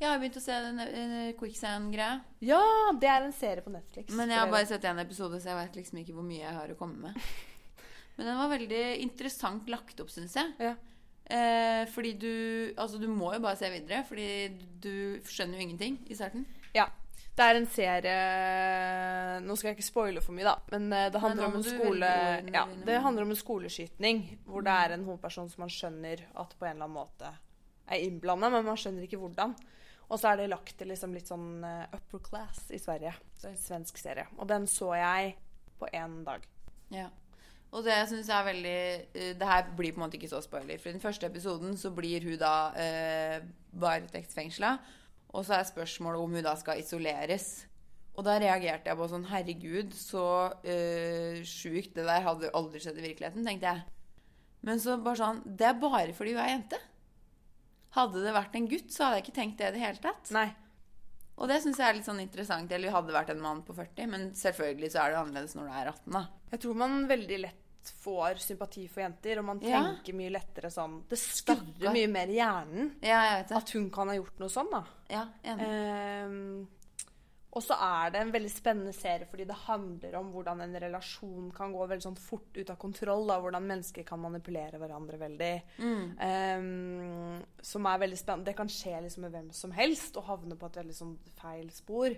Jeg 0.00 0.08
har 0.08 0.18
begynt 0.18 0.38
å 0.40 0.42
se 0.42 0.54
den 0.64 0.80
eh, 0.82 1.34
Quicksand-greia. 1.38 2.22
Ja! 2.44 2.62
Det 3.00 3.10
er 3.10 3.26
en 3.26 3.36
serie 3.36 3.62
på 3.62 3.72
Netflix. 3.74 4.10
Men 4.16 4.32
jeg 4.32 4.40
har 4.40 4.50
bare 4.50 4.66
sett 4.68 4.86
én 4.88 5.02
episode, 5.02 5.38
så 5.42 5.52
jeg 5.52 5.60
vet 5.60 5.78
liksom 5.78 6.00
ikke 6.00 6.16
hvor 6.16 6.26
mye 6.26 6.40
jeg 6.40 6.56
har 6.56 6.72
å 6.72 6.78
komme 6.78 7.10
med. 7.10 7.28
Men 8.16 8.30
den 8.30 8.40
var 8.40 8.50
veldig 8.54 8.82
interessant 9.04 9.70
lagt 9.70 10.00
opp, 10.02 10.10
syns 10.14 10.34
jeg. 10.38 10.50
Ja. 10.62 10.74
Eh, 11.24 11.84
fordi 11.88 12.12
du 12.20 12.34
Altså, 12.76 12.98
du 13.00 13.06
må 13.08 13.30
jo 13.32 13.40
bare 13.40 13.56
se 13.56 13.70
videre, 13.72 14.02
fordi 14.08 14.26
du 14.82 15.20
skjønner 15.24 15.60
jo 15.60 15.68
ingenting 15.68 16.00
i 16.08 16.18
starten. 16.18 16.48
ja. 16.74 16.88
Det 17.34 17.42
er 17.42 17.58
en 17.58 17.66
serie 17.66 18.16
Nå 19.42 19.56
skal 19.58 19.72
jeg 19.72 19.78
ikke 19.78 19.86
spoile 19.88 20.22
for 20.22 20.36
mye, 20.36 20.46
da. 20.46 20.54
Men 20.70 20.86
eh, 20.94 21.08
det 21.10 21.22
handler 21.22 21.48
men 21.48 21.56
om 21.56 21.60
en 21.60 21.66
skole 21.66 22.10
ja. 22.54 22.66
Det 22.86 22.98
handler 23.06 23.26
om 23.26 23.32
en 23.34 23.40
skoleskytning 23.40 24.22
hvor 24.46 24.66
det 24.66 24.74
er 24.84 24.94
en 24.94 25.06
hovedperson 25.08 25.50
som 25.50 25.64
man 25.64 25.72
skjønner 25.72 26.22
at 26.30 26.54
på 26.54 26.68
en 26.68 26.76
eller 26.76 26.86
annen 26.86 26.94
måte 26.94 27.32
er 27.84 28.04
innblanda, 28.06 28.48
men 28.48 28.64
man 28.64 28.78
skjønner 28.80 29.04
ikke 29.04 29.18
hvordan. 29.20 29.52
Og 30.08 30.20
så 30.20 30.30
er 30.30 30.40
det 30.40 30.52
lagt 30.52 30.72
til 30.78 30.88
liksom 30.88 31.12
litt 31.16 31.28
sånn 31.28 31.64
eh, 31.66 31.96
upper 31.96 32.22
class 32.24 32.68
i 32.72 32.80
Sverige. 32.80 33.12
Så 33.40 33.50
en 33.50 33.60
svensk 33.60 34.00
serie. 34.00 34.26
Og 34.38 34.48
den 34.48 34.68
så 34.70 34.92
jeg 34.98 35.34
på 35.80 35.90
én 35.92 36.20
dag. 36.26 36.44
Ja. 36.94 37.10
Og 37.74 37.82
det 37.82 37.94
jeg 37.96 38.30
er 38.30 38.44
veldig 38.46 38.80
eh, 39.18 39.32
Det 39.34 39.48
her 39.48 39.70
blir 39.76 39.94
på 39.94 39.98
en 39.98 40.04
måte 40.06 40.18
ikke 40.20 40.30
så 40.30 40.42
spoiler. 40.44 40.78
For 40.78 40.92
i 40.92 40.96
den 40.96 41.02
første 41.02 41.26
episoden 41.26 41.76
så 41.80 41.90
blir 41.94 42.24
hun 42.28 42.38
da 42.40 42.54
uh, 42.76 43.48
varetektsfengsla. 43.80 44.76
Og 45.34 45.46
så 45.46 45.58
er 45.58 45.66
spørsmålet 45.66 46.22
om 46.22 46.36
hun 46.36 46.46
da 46.46 46.54
skal 46.58 46.80
isoleres. 46.80 47.66
Og 48.14 48.22
da 48.26 48.36
reagerte 48.38 48.90
jeg 48.90 48.98
på 48.98 49.08
sånn 49.10 49.26
Herregud, 49.26 49.94
så 49.98 50.26
øh, 50.62 51.40
sjukt. 51.42 51.96
Det 51.96 52.06
der 52.06 52.26
hadde 52.28 52.52
aldri 52.54 52.82
skjedd 52.82 53.00
i 53.00 53.08
virkeligheten, 53.08 53.46
tenkte 53.46 53.72
jeg. 53.72 53.86
Men 54.64 54.80
så 54.80 54.96
bare 55.02 55.20
sånn 55.20 55.40
Det 55.44 55.66
er 55.68 55.80
bare 55.80 56.14
fordi 56.16 56.36
hun 56.36 56.44
er 56.44 56.52
jente. 56.54 56.78
Hadde 57.94 58.22
det 58.24 58.34
vært 58.34 58.54
en 58.58 58.68
gutt, 58.70 58.94
så 58.94 59.06
hadde 59.06 59.18
jeg 59.18 59.26
ikke 59.26 59.40
tenkt 59.40 59.58
det 59.60 59.72
i 59.72 59.74
det 59.76 59.82
hele 59.82 60.02
tatt. 60.02 60.30
Nei. 60.34 60.48
Og 61.34 61.50
det 61.50 61.60
syns 61.62 61.80
jeg 61.82 61.88
er 61.88 61.98
litt 61.98 62.06
sånn 62.06 62.22
interessant. 62.22 62.70
Eller 62.74 62.94
hadde 62.94 63.14
vært 63.14 63.34
en 63.34 63.42
mann 63.42 63.62
på 63.66 63.74
40, 63.74 64.08
men 64.10 64.30
selvfølgelig 64.38 64.94
så 64.94 65.02
er 65.02 65.12
det 65.12 65.20
annerledes 65.20 65.58
når 65.58 65.66
du 65.66 65.74
er 65.74 65.90
18, 65.90 66.14
da. 66.14 66.24
Jeg 66.54 66.62
tror 66.62 66.80
man 66.84 66.96
veldig 67.10 67.38
lett 67.42 67.63
får 67.90 68.40
sympati 68.42 68.86
for 68.88 69.02
jenter, 69.02 69.38
og 69.38 69.44
man 69.44 69.60
Ja. 69.60 69.80
tenker 69.82 70.14
mye 70.14 70.30
lettere 70.30 70.70
sånn 70.70 71.02
Det 71.08 71.18
skurrer 71.18 71.92
mye 71.92 72.08
mer 72.08 72.26
i 72.28 72.36
hjernen 72.38 72.92
Ja, 73.02 73.42
at 73.50 73.70
hun 73.70 73.90
kan 73.90 74.08
ha 74.08 74.14
gjort 74.14 74.38
noe 74.40 74.48
sånn, 74.48 74.70
da. 74.70 74.84
Ja, 75.10 75.26
enig. 75.44 76.26
Um, 76.26 76.68
og 77.54 77.62
så 77.62 77.76
er 77.78 78.10
det 78.10 78.20
en 78.20 78.32
veldig 78.32 78.50
spennende 78.50 78.92
serie 78.92 79.26
fordi 79.30 79.44
det 79.46 79.54
handler 79.54 80.16
om 80.18 80.32
hvordan 80.32 80.60
en 80.64 80.74
relasjon 80.74 81.52
kan 81.54 81.72
gå 81.72 81.86
veldig 81.86 82.02
sånn 82.02 82.18
fort 82.18 82.56
ut 82.56 82.70
av 82.70 82.76
kontroll. 82.76 83.28
Da, 83.28 83.36
hvordan 83.40 83.62
mennesker 83.68 84.02
kan 84.04 84.18
manipulere 84.18 84.80
hverandre 84.80 85.20
veldig. 85.20 85.62
Mm. 85.78 86.18
Um, 86.18 87.44
som 87.62 87.86
er 87.86 87.98
veldig 88.02 88.18
spennende. 88.18 88.46
Det 88.50 88.56
kan 88.56 88.66
skje 88.66 89.00
liksom 89.04 89.20
med 89.28 89.32
hvem 89.36 89.52
som 89.52 89.70
helst 89.70 90.16
og 90.16 90.24
havne 90.24 90.56
på 90.58 90.66
et 90.66 90.80
veldig 90.82 90.96
sånn 90.98 91.16
feil 91.40 91.70
spor. 91.70 92.16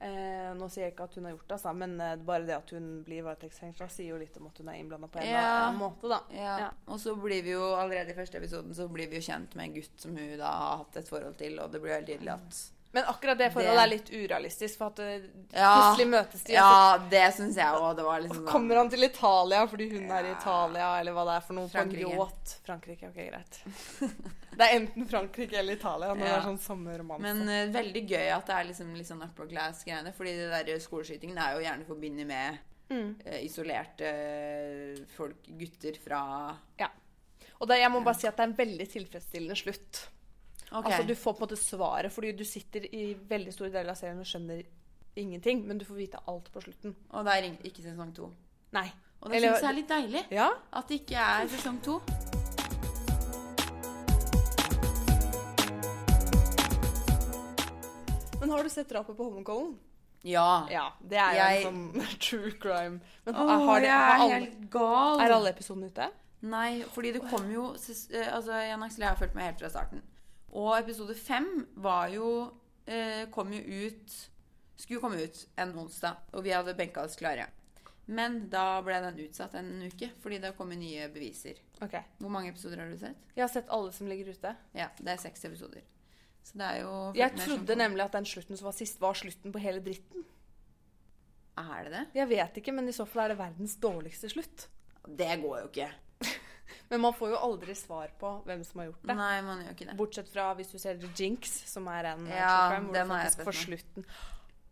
Eh, 0.00 0.54
nå 0.54 0.68
sier 0.70 0.84
jeg 0.84 0.92
ikke 0.94 1.04
at 1.08 1.14
hun 1.18 1.24
har 1.26 1.32
gjort 1.34 1.48
det, 1.48 1.54
altså, 1.56 1.72
men 1.74 2.00
eh, 2.00 2.16
bare 2.16 2.46
det 2.46 2.54
at 2.54 2.70
hun 2.70 3.02
blir 3.02 3.24
varetektsfengsla, 3.26 3.88
sier 3.90 4.12
jo 4.12 4.18
litt 4.20 4.36
om 4.38 4.46
at 4.46 4.58
hun 4.62 4.68
er 4.70 4.78
innblanda 4.78 5.08
på 5.10 5.18
en 5.18 5.26
Ja. 5.26 5.40
annen 5.66 5.80
måte. 5.80 6.08
da. 6.08 6.20
Ja. 6.30 6.58
Ja. 6.60 6.70
Og 6.86 7.00
så 7.02 7.16
blir 7.18 7.42
vi 7.42 7.50
jo 7.56 7.74
allerede 7.74 8.10
i 8.14 8.14
første 8.14 8.38
episoden 8.38 8.74
så 8.78 8.86
blir 8.88 9.08
vi 9.10 9.16
jo 9.18 9.26
kjent 9.26 9.56
med 9.58 9.64
en 9.66 9.74
gutt 9.74 10.00
som 10.00 10.14
hun 10.16 10.36
da 10.38 10.52
har 10.52 10.76
hatt 10.84 10.96
et 11.02 11.08
forhold 11.10 11.36
til, 11.36 11.58
og 11.58 11.72
det 11.72 11.80
blir 11.82 11.96
helt 11.96 12.06
tydelig 12.06 12.30
at 12.36 12.60
Men 12.98 13.06
akkurat 13.06 13.38
det 13.38 13.52
forholdet 13.54 13.76
Det- 13.76 13.82
er 13.82 13.90
litt 13.90 14.08
urealistisk, 14.10 14.78
for 14.78 14.86
at 14.86 14.98
eh, 14.98 15.20
Ja. 15.52 15.74
plutselig 15.76 16.06
møtes 16.10 16.42
de. 16.42 16.52
Ja, 16.52 16.62
så 16.62 16.98
Ja, 16.98 17.08
det 17.10 17.34
syns 17.34 17.54
jeg 17.54 17.66
òg. 17.66 18.22
Liksom 18.22 18.46
kommer 18.46 18.76
han 18.76 18.90
til 18.90 19.04
Italia 19.04 19.66
fordi 19.68 19.88
hun 19.92 20.10
er 20.10 20.24
i 20.24 20.32
Italia, 20.32 20.98
eller 20.98 21.12
hva 21.12 21.24
det 21.28 21.36
er 21.36 21.46
for 21.46 21.54
noe? 21.54 21.68
Frankrike. 21.68 22.02
På 22.02 22.10
en 22.10 22.18
yacht. 22.18 22.56
Frankrike, 22.66 23.08
ok, 23.08 23.30
greit. 23.30 23.60
Det 24.58 24.66
er 24.66 24.74
enten 24.80 25.06
Frankrike 25.06 25.54
eller 25.54 25.76
Italia 25.76 26.08
når 26.08 26.18
det 26.18 26.34
er 26.34 26.42
sånn 26.42 26.58
sommerromanse. 26.58 27.22
Men 27.22 27.42
uh, 27.46 27.72
veldig 27.72 28.02
gøy 28.10 28.28
at 28.34 28.46
det 28.46 28.54
er 28.56 28.64
liksom 28.64 28.92
litt 28.96 29.06
sånn 29.06 29.22
upper 29.22 29.46
class-greiene. 29.46 30.12
Fordi 30.12 30.32
det 30.34 30.66
der 30.66 30.80
skoleskytingen 30.82 31.38
er 31.38 31.54
jo 31.54 31.62
gjerne 31.62 31.86
forbundet 31.86 32.26
med 32.26 32.58
mm. 32.90 33.10
uh, 33.22 33.38
isolerte 33.38 34.10
folk, 35.14 35.46
gutter 35.46 35.94
fra 36.02 36.56
Ja. 36.80 36.90
Og 37.60 37.68
det, 37.68 37.78
jeg 37.78 37.90
må 37.94 38.02
bare 38.02 38.18
si 38.18 38.26
at 38.26 38.34
det 38.34 38.42
er 38.42 38.50
en 38.50 38.58
veldig 38.58 38.88
tilfredsstillende 38.90 39.56
slutt. 39.62 40.08
Ok. 40.72 40.84
Altså 40.86 41.06
Du 41.08 41.14
får 41.14 41.32
på 41.32 41.38
en 41.44 41.48
måte 41.48 41.56
svaret, 41.56 42.12
fordi 42.12 42.32
du 42.36 42.44
sitter 42.44 42.84
i 42.94 43.14
veldig 43.28 43.52
store 43.54 43.70
deler 43.72 43.90
av 43.90 43.96
serien 43.96 44.18
og 44.20 44.26
skjønner 44.28 44.62
ingenting, 45.16 45.66
men 45.66 45.78
du 45.78 45.84
får 45.84 45.94
vite 45.96 46.18
alt 46.28 46.50
på 46.52 46.60
slutten. 46.60 46.94
Og 47.10 47.24
det 47.24 47.32
er 47.38 47.50
ikke 47.64 47.82
sesong 47.82 48.12
to. 48.14 48.30
Nei. 48.72 48.88
Og 49.20 49.30
det 49.32 49.40
syns 49.42 49.62
jeg 49.64 49.70
er 49.70 49.78
litt 49.80 49.88
deilig. 49.90 50.24
Ja? 50.30 50.50
At 50.72 50.88
det 50.88 51.00
ikke 51.00 51.16
er 51.18 51.48
sesong 51.48 51.80
to. 51.82 52.00
Men 58.40 58.50
har 58.50 58.64
du 58.64 58.70
sett 58.70 58.88
drapet 58.88 59.16
på 59.16 59.24
Holmenkollen? 59.24 59.74
Ja. 60.22 60.66
Ja. 60.70 60.92
Det 61.00 61.16
er 61.18 61.32
jo 61.32 61.38
Jeg- 61.38 61.66
en 61.66 61.92
sånn 61.92 62.18
true 62.26 62.52
crime. 62.60 63.00
Men 63.26 63.34
Åh, 63.34 63.66
har 63.66 63.80
det, 63.80 63.86
jeg 63.88 63.98
er 63.98 64.22
alle, 64.22 64.34
helt 64.34 64.70
gal. 64.70 65.20
er 65.20 65.32
alle 65.34 65.50
episodene 65.50 65.86
ute? 65.90 66.08
Nei, 66.42 66.82
fordi 66.94 67.12
det 67.12 67.22
kom 67.30 67.48
jo 67.50 67.72
eh, 67.74 68.28
Altså, 68.34 68.52
Jan 68.52 68.82
Aksel, 68.82 69.02
jeg 69.02 69.08
har 69.08 69.16
fulgt 69.18 69.34
med 69.34 69.44
helt 69.44 69.58
fra 69.60 69.68
starten. 69.72 70.02
Og 70.56 70.72
episode 70.78 71.14
fem 71.18 71.48
var 71.76 72.08
jo 72.12 72.28
eh, 72.88 73.26
Kom 73.34 73.52
jo 73.52 73.60
ut 73.60 74.14
Skulle 74.78 75.02
komme 75.02 75.20
ut 75.20 75.42
en 75.58 75.74
onsdag, 75.82 76.20
og 76.32 76.44
vi 76.46 76.54
hadde 76.54 76.76
benka 76.78 77.02
oss 77.04 77.18
klare. 77.18 77.48
Men 78.08 78.46
da 78.48 78.78
ble 78.80 78.96
den 79.04 79.18
utsatt 79.26 79.56
en 79.58 79.82
uke, 79.84 80.08
fordi 80.22 80.38
det 80.40 80.54
kom 80.56 80.70
nye 80.70 81.10
beviser. 81.12 81.58
Ok. 81.84 81.98
Hvor 82.22 82.32
mange 82.32 82.52
episoder 82.54 82.80
har 82.80 82.88
du 82.88 82.96
sett? 82.96 83.26
Jeg 83.34 83.42
har 83.42 83.50
sett 83.52 83.68
alle 83.74 83.92
som 83.92 84.08
ligger 84.08 84.30
ute. 84.32 84.54
Ja, 84.78 84.86
det 84.96 85.12
er 85.12 85.20
seks 85.20 85.44
episoder. 85.44 85.82
Så 86.46 86.56
det 86.56 86.70
er 86.70 86.78
jo 86.86 86.94
Jeg 87.18 87.34
trodde 87.36 87.76
nemlig 87.76 88.06
at 88.06 88.16
den 88.16 88.24
slutten 88.24 88.56
som 88.56 88.70
var 88.70 88.76
sist, 88.78 89.00
var 89.02 89.18
slutten 89.18 89.52
på 89.52 89.60
hele 89.60 89.82
dritten. 89.84 90.24
Er 91.58 91.84
det 91.84 91.92
det? 91.92 92.04
Jeg 92.22 92.30
vet 92.30 92.60
ikke, 92.62 92.72
men 92.72 92.88
i 92.88 92.94
så 92.96 93.04
fall 93.04 93.26
er 93.26 93.34
det 93.34 93.40
verdens 93.42 93.76
dårligste 93.82 94.30
slutt. 94.32 94.68
Det 95.04 95.34
går 95.42 95.58
jo 95.58 95.68
ikke. 95.68 95.90
Men 96.88 97.02
man 97.04 97.14
får 97.16 97.34
jo 97.34 97.42
aldri 97.50 97.74
svar 97.76 98.12
på 98.20 98.32
hvem 98.46 98.64
som 98.64 98.80
har 98.80 98.90
gjort 98.90 99.04
det. 99.04 99.18
Nei, 99.18 99.34
man 99.44 99.62
gjør 99.64 99.76
ikke 99.76 99.90
det. 99.90 99.98
Bortsett 99.98 100.32
fra 100.32 100.48
hvis 100.56 100.72
du 100.72 100.78
ser 100.80 101.00
The 101.00 101.10
Jinx, 101.12 101.52
som 101.68 101.88
er 101.92 102.14
en 102.14 102.26
eh, 102.26 102.38
Ja, 102.38 102.56
hvor 102.80 102.94
du 102.96 103.12
faktisk 103.12 103.44
får 103.48 103.58
slutten. 103.64 104.08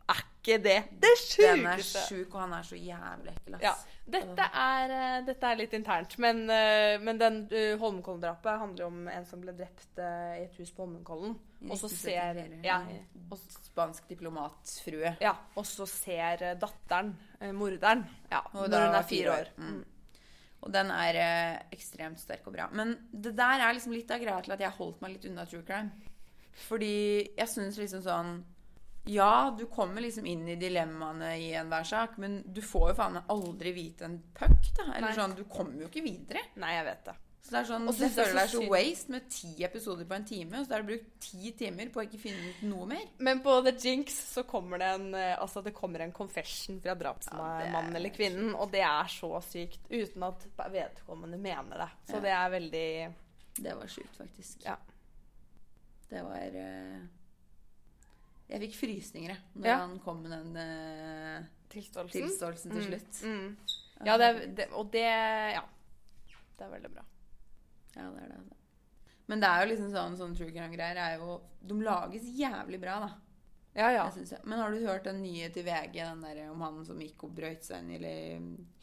Er 0.06 0.22
ikke 0.22 0.56
det 0.62 0.78
det 1.02 1.12
Den 1.34 1.66
er 1.66 1.82
sjuk, 1.82 2.34
og 2.34 2.40
han 2.44 2.52
er 2.54 2.66
så 2.66 2.78
jævlig 2.78 3.32
ekkel, 3.34 3.58
ass. 3.58 3.64
Ja. 3.66 3.74
Dette 4.06 4.44
er, 4.54 4.92
eh, 4.94 5.16
dette 5.26 5.48
er 5.50 5.58
litt 5.58 5.72
internt, 5.74 6.14
men, 6.22 6.44
eh, 6.50 6.94
men 7.02 7.18
den 7.18 7.40
uh, 7.50 7.74
Holmenkollen-drapet 7.80 8.60
handler 8.60 8.84
jo 8.84 8.90
om 8.92 9.08
en 9.10 9.26
som 9.26 9.40
ble 9.42 9.50
drept 9.58 9.98
uh, 9.98 10.36
i 10.38 10.44
et 10.44 10.60
hus 10.60 10.70
på 10.70 10.84
Holmenkollen. 10.84 11.34
Og 11.66 11.80
så 11.80 11.90
ser 11.90 12.38
ja, 12.62 12.78
og, 13.26 13.40
Spansk 13.66 14.06
diplomatfrue. 14.12 15.16
ja, 15.20 15.32
og 15.56 15.66
så 15.66 15.88
ser 15.90 16.44
eh, 16.52 16.54
datteren, 16.60 17.16
uh, 17.42 17.50
morderen, 17.56 18.06
ja, 18.30 18.44
når 18.54 18.86
hun 18.86 18.98
er 19.00 19.10
fire 19.10 19.34
år. 19.40 19.52
Mm. 19.58 19.84
Og 20.64 20.72
den 20.74 20.90
er 20.90 21.18
eh, 21.20 21.64
ekstremt 21.76 22.20
sterk 22.20 22.46
og 22.48 22.56
bra. 22.56 22.68
Men 22.72 22.96
det 23.12 23.36
der 23.38 23.62
er 23.62 23.76
liksom 23.76 23.94
litt 23.94 24.10
av 24.10 24.22
greia 24.22 24.40
til 24.42 24.56
at 24.56 24.64
jeg 24.64 24.76
holdt 24.78 25.02
meg 25.04 25.16
litt 25.16 25.26
unna 25.28 25.46
true 25.48 25.64
crime. 25.66 26.12
Fordi 26.66 26.96
jeg 27.36 27.50
syns 27.52 27.76
liksom 27.76 28.00
sånn 28.06 28.36
Ja, 29.12 29.52
du 29.54 29.66
kommer 29.70 30.02
liksom 30.02 30.26
inn 30.26 30.46
i 30.48 30.56
dilemmaene 30.58 31.34
i 31.38 31.52
enhver 31.54 31.84
sak, 31.86 32.16
men 32.22 32.40
du 32.46 32.62
får 32.64 32.88
jo 32.90 32.96
faen 32.98 33.18
meg 33.18 33.28
aldri 33.30 33.74
vite 33.76 34.08
en 34.08 34.16
puck, 34.34 34.72
da. 34.78 34.88
Eller 34.96 35.12
Nei. 35.12 35.18
sånn, 35.18 35.36
du 35.38 35.44
kommer 35.46 35.84
jo 35.84 35.90
ikke 35.92 36.02
videre. 36.06 36.42
Nei, 36.58 36.72
jeg 36.78 36.88
vet 36.88 37.04
det. 37.10 37.14
Så 37.46 37.52
det 37.54 37.58
er 37.60 37.66
sånn, 37.68 37.84
Og 37.86 37.94
så 37.94 38.02
jeg 38.08 38.10
føler 38.16 38.32
det 38.34 38.42
er 38.42 38.50
så 38.50 38.60
waste 38.72 39.12
med 39.14 39.26
ti 39.30 39.50
episoder 39.62 40.06
på 40.10 40.14
en 40.16 40.24
time, 40.26 40.58
og 40.58 40.64
så 40.66 40.72
har 40.74 40.82
du 40.82 40.88
brukt 40.88 41.12
ti 41.22 41.52
timer 41.54 41.90
på 41.94 42.00
å 42.00 42.04
ikke 42.08 42.18
finne 42.18 42.48
ut 42.50 42.62
noe 42.66 42.86
mer. 42.90 43.04
Men 43.22 43.38
på 43.44 43.52
The 43.62 43.72
Jinx 43.84 44.16
så 44.32 44.42
kommer 44.50 44.82
det 44.82 44.88
en, 44.96 45.04
eh, 45.14 45.36
altså 45.38 45.62
det 45.62 45.72
kommer 45.76 46.02
en 46.02 46.12
confession 46.16 46.80
fra 46.82 46.96
Ja, 46.96 47.12
det 47.60 47.68
er 47.70 47.94
eller 48.00 48.10
kvinnen, 48.16 48.50
og 48.58 48.72
det 48.72 48.82
er 48.82 49.06
så 49.14 49.30
sykt, 49.46 49.86
uten 49.92 50.26
at 50.26 50.42
vedkommende 50.74 51.38
mener 51.38 51.84
det. 51.84 51.88
Så 52.10 52.16
Ja. 52.16 52.20
det 52.20 52.30
er 52.34 52.50
veldig 52.50 53.14
Det 53.62 53.76
var 53.76 53.86
sjukt, 53.86 54.16
faktisk. 54.18 54.64
Ja. 54.64 54.76
Det 56.10 56.22
var 56.24 56.36
eh, 56.36 57.00
Jeg 58.50 58.60
fikk 58.60 58.74
frysninger, 58.74 59.30
jeg, 59.30 59.38
når 59.54 59.66
Ja. 59.66 59.76
han 59.86 59.98
kom 60.00 60.22
med 60.22 60.30
den 60.32 60.56
eh, 60.56 61.42
tilståelsen. 61.70 62.22
tilståelsen 62.22 62.70
til 62.72 62.84
slutt. 62.90 63.22
Mm. 63.22 63.56
Ja, 64.04 64.16
det, 64.18 64.56
det, 64.56 64.68
og 64.72 64.90
det 64.92 65.02
Ja. 65.54 65.62
Det 66.58 66.64
er 66.64 66.70
veldig 66.70 66.90
bra. 66.94 67.02
Ja, 67.96 68.10
det 68.12 68.22
er 68.22 68.32
det. 68.32 68.40
altså. 68.42 68.56
Men 69.26 69.42
det 69.42 69.50
er 69.50 69.62
jo 69.62 69.70
liksom 69.72 69.92
sånn, 69.94 70.18
sånn 70.18 70.34
true 70.38 70.52
crime-greier 70.52 70.98
er 71.02 71.16
jo 71.18 71.40
De 71.66 71.78
lages 71.82 72.28
jævlig 72.38 72.78
bra, 72.82 73.00
da. 73.02 73.14
Ja, 73.76 73.90
ja. 73.92 74.04
Jeg 74.14 74.28
jeg. 74.30 74.44
Men 74.48 74.62
har 74.62 74.72
du 74.72 74.84
hørt 74.86 75.04
den 75.04 75.18
nye 75.20 75.50
til 75.52 75.66
VG, 75.66 75.98
den 75.98 76.22
der 76.24 76.46
om 76.48 76.62
han 76.64 76.78
som 76.86 77.00
gikk 77.02 77.26
og 77.26 77.34
brøyt 77.36 77.66
seg 77.66 77.82
inn 77.84 78.06
i 78.08 78.12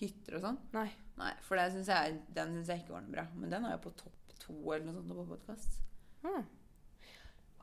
hytter 0.03 0.37
og 0.37 0.43
sånn? 0.43 0.59
Nei. 0.75 0.89
Nei, 1.17 1.31
for 1.45 1.61
synes 1.73 1.89
jeg, 1.89 2.19
den 2.33 2.53
syns 2.57 2.69
jeg 2.69 2.83
ikke 2.83 2.93
var 2.93 3.05
noe 3.05 3.15
bra. 3.15 3.23
Men 3.37 3.55
den 3.55 3.65
er 3.65 3.73
jo 3.77 3.85
på 3.87 3.93
topp 4.03 4.35
to 4.43 4.53
eller 4.59 4.85
noe 4.85 4.97
sånt 4.97 5.09
på 5.09 5.25
podkast. 5.31 5.79
Hmm. 6.21 6.45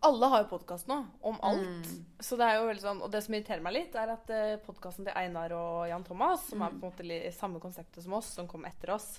Alle 0.08 0.30
har 0.32 0.42
jo 0.42 0.50
podkast 0.54 0.88
nå, 0.88 0.96
om 1.28 1.38
alt. 1.44 1.86
Mm. 1.92 2.04
Så 2.24 2.38
det 2.40 2.46
er 2.48 2.56
jo 2.56 2.68
veldig 2.70 2.82
sånn, 2.82 3.02
Og 3.04 3.12
det 3.12 3.20
som 3.26 3.34
irriterer 3.36 3.62
meg 3.62 3.76
litt, 3.76 3.98
er 4.00 4.14
at 4.14 4.32
uh, 4.32 4.54
podkasten 4.64 5.06
til 5.06 5.18
Einar 5.20 5.52
og 5.54 5.84
Jan 5.90 6.06
Thomas, 6.08 6.46
som 6.48 6.64
er 6.64 6.72
på 6.72 6.88
en 6.88 6.94
måte 6.96 7.32
samme 7.36 7.60
konseptet 7.62 8.06
som 8.06 8.16
oss, 8.16 8.32
som 8.38 8.48
kom 8.48 8.64
etter 8.66 8.94
oss 8.96 9.18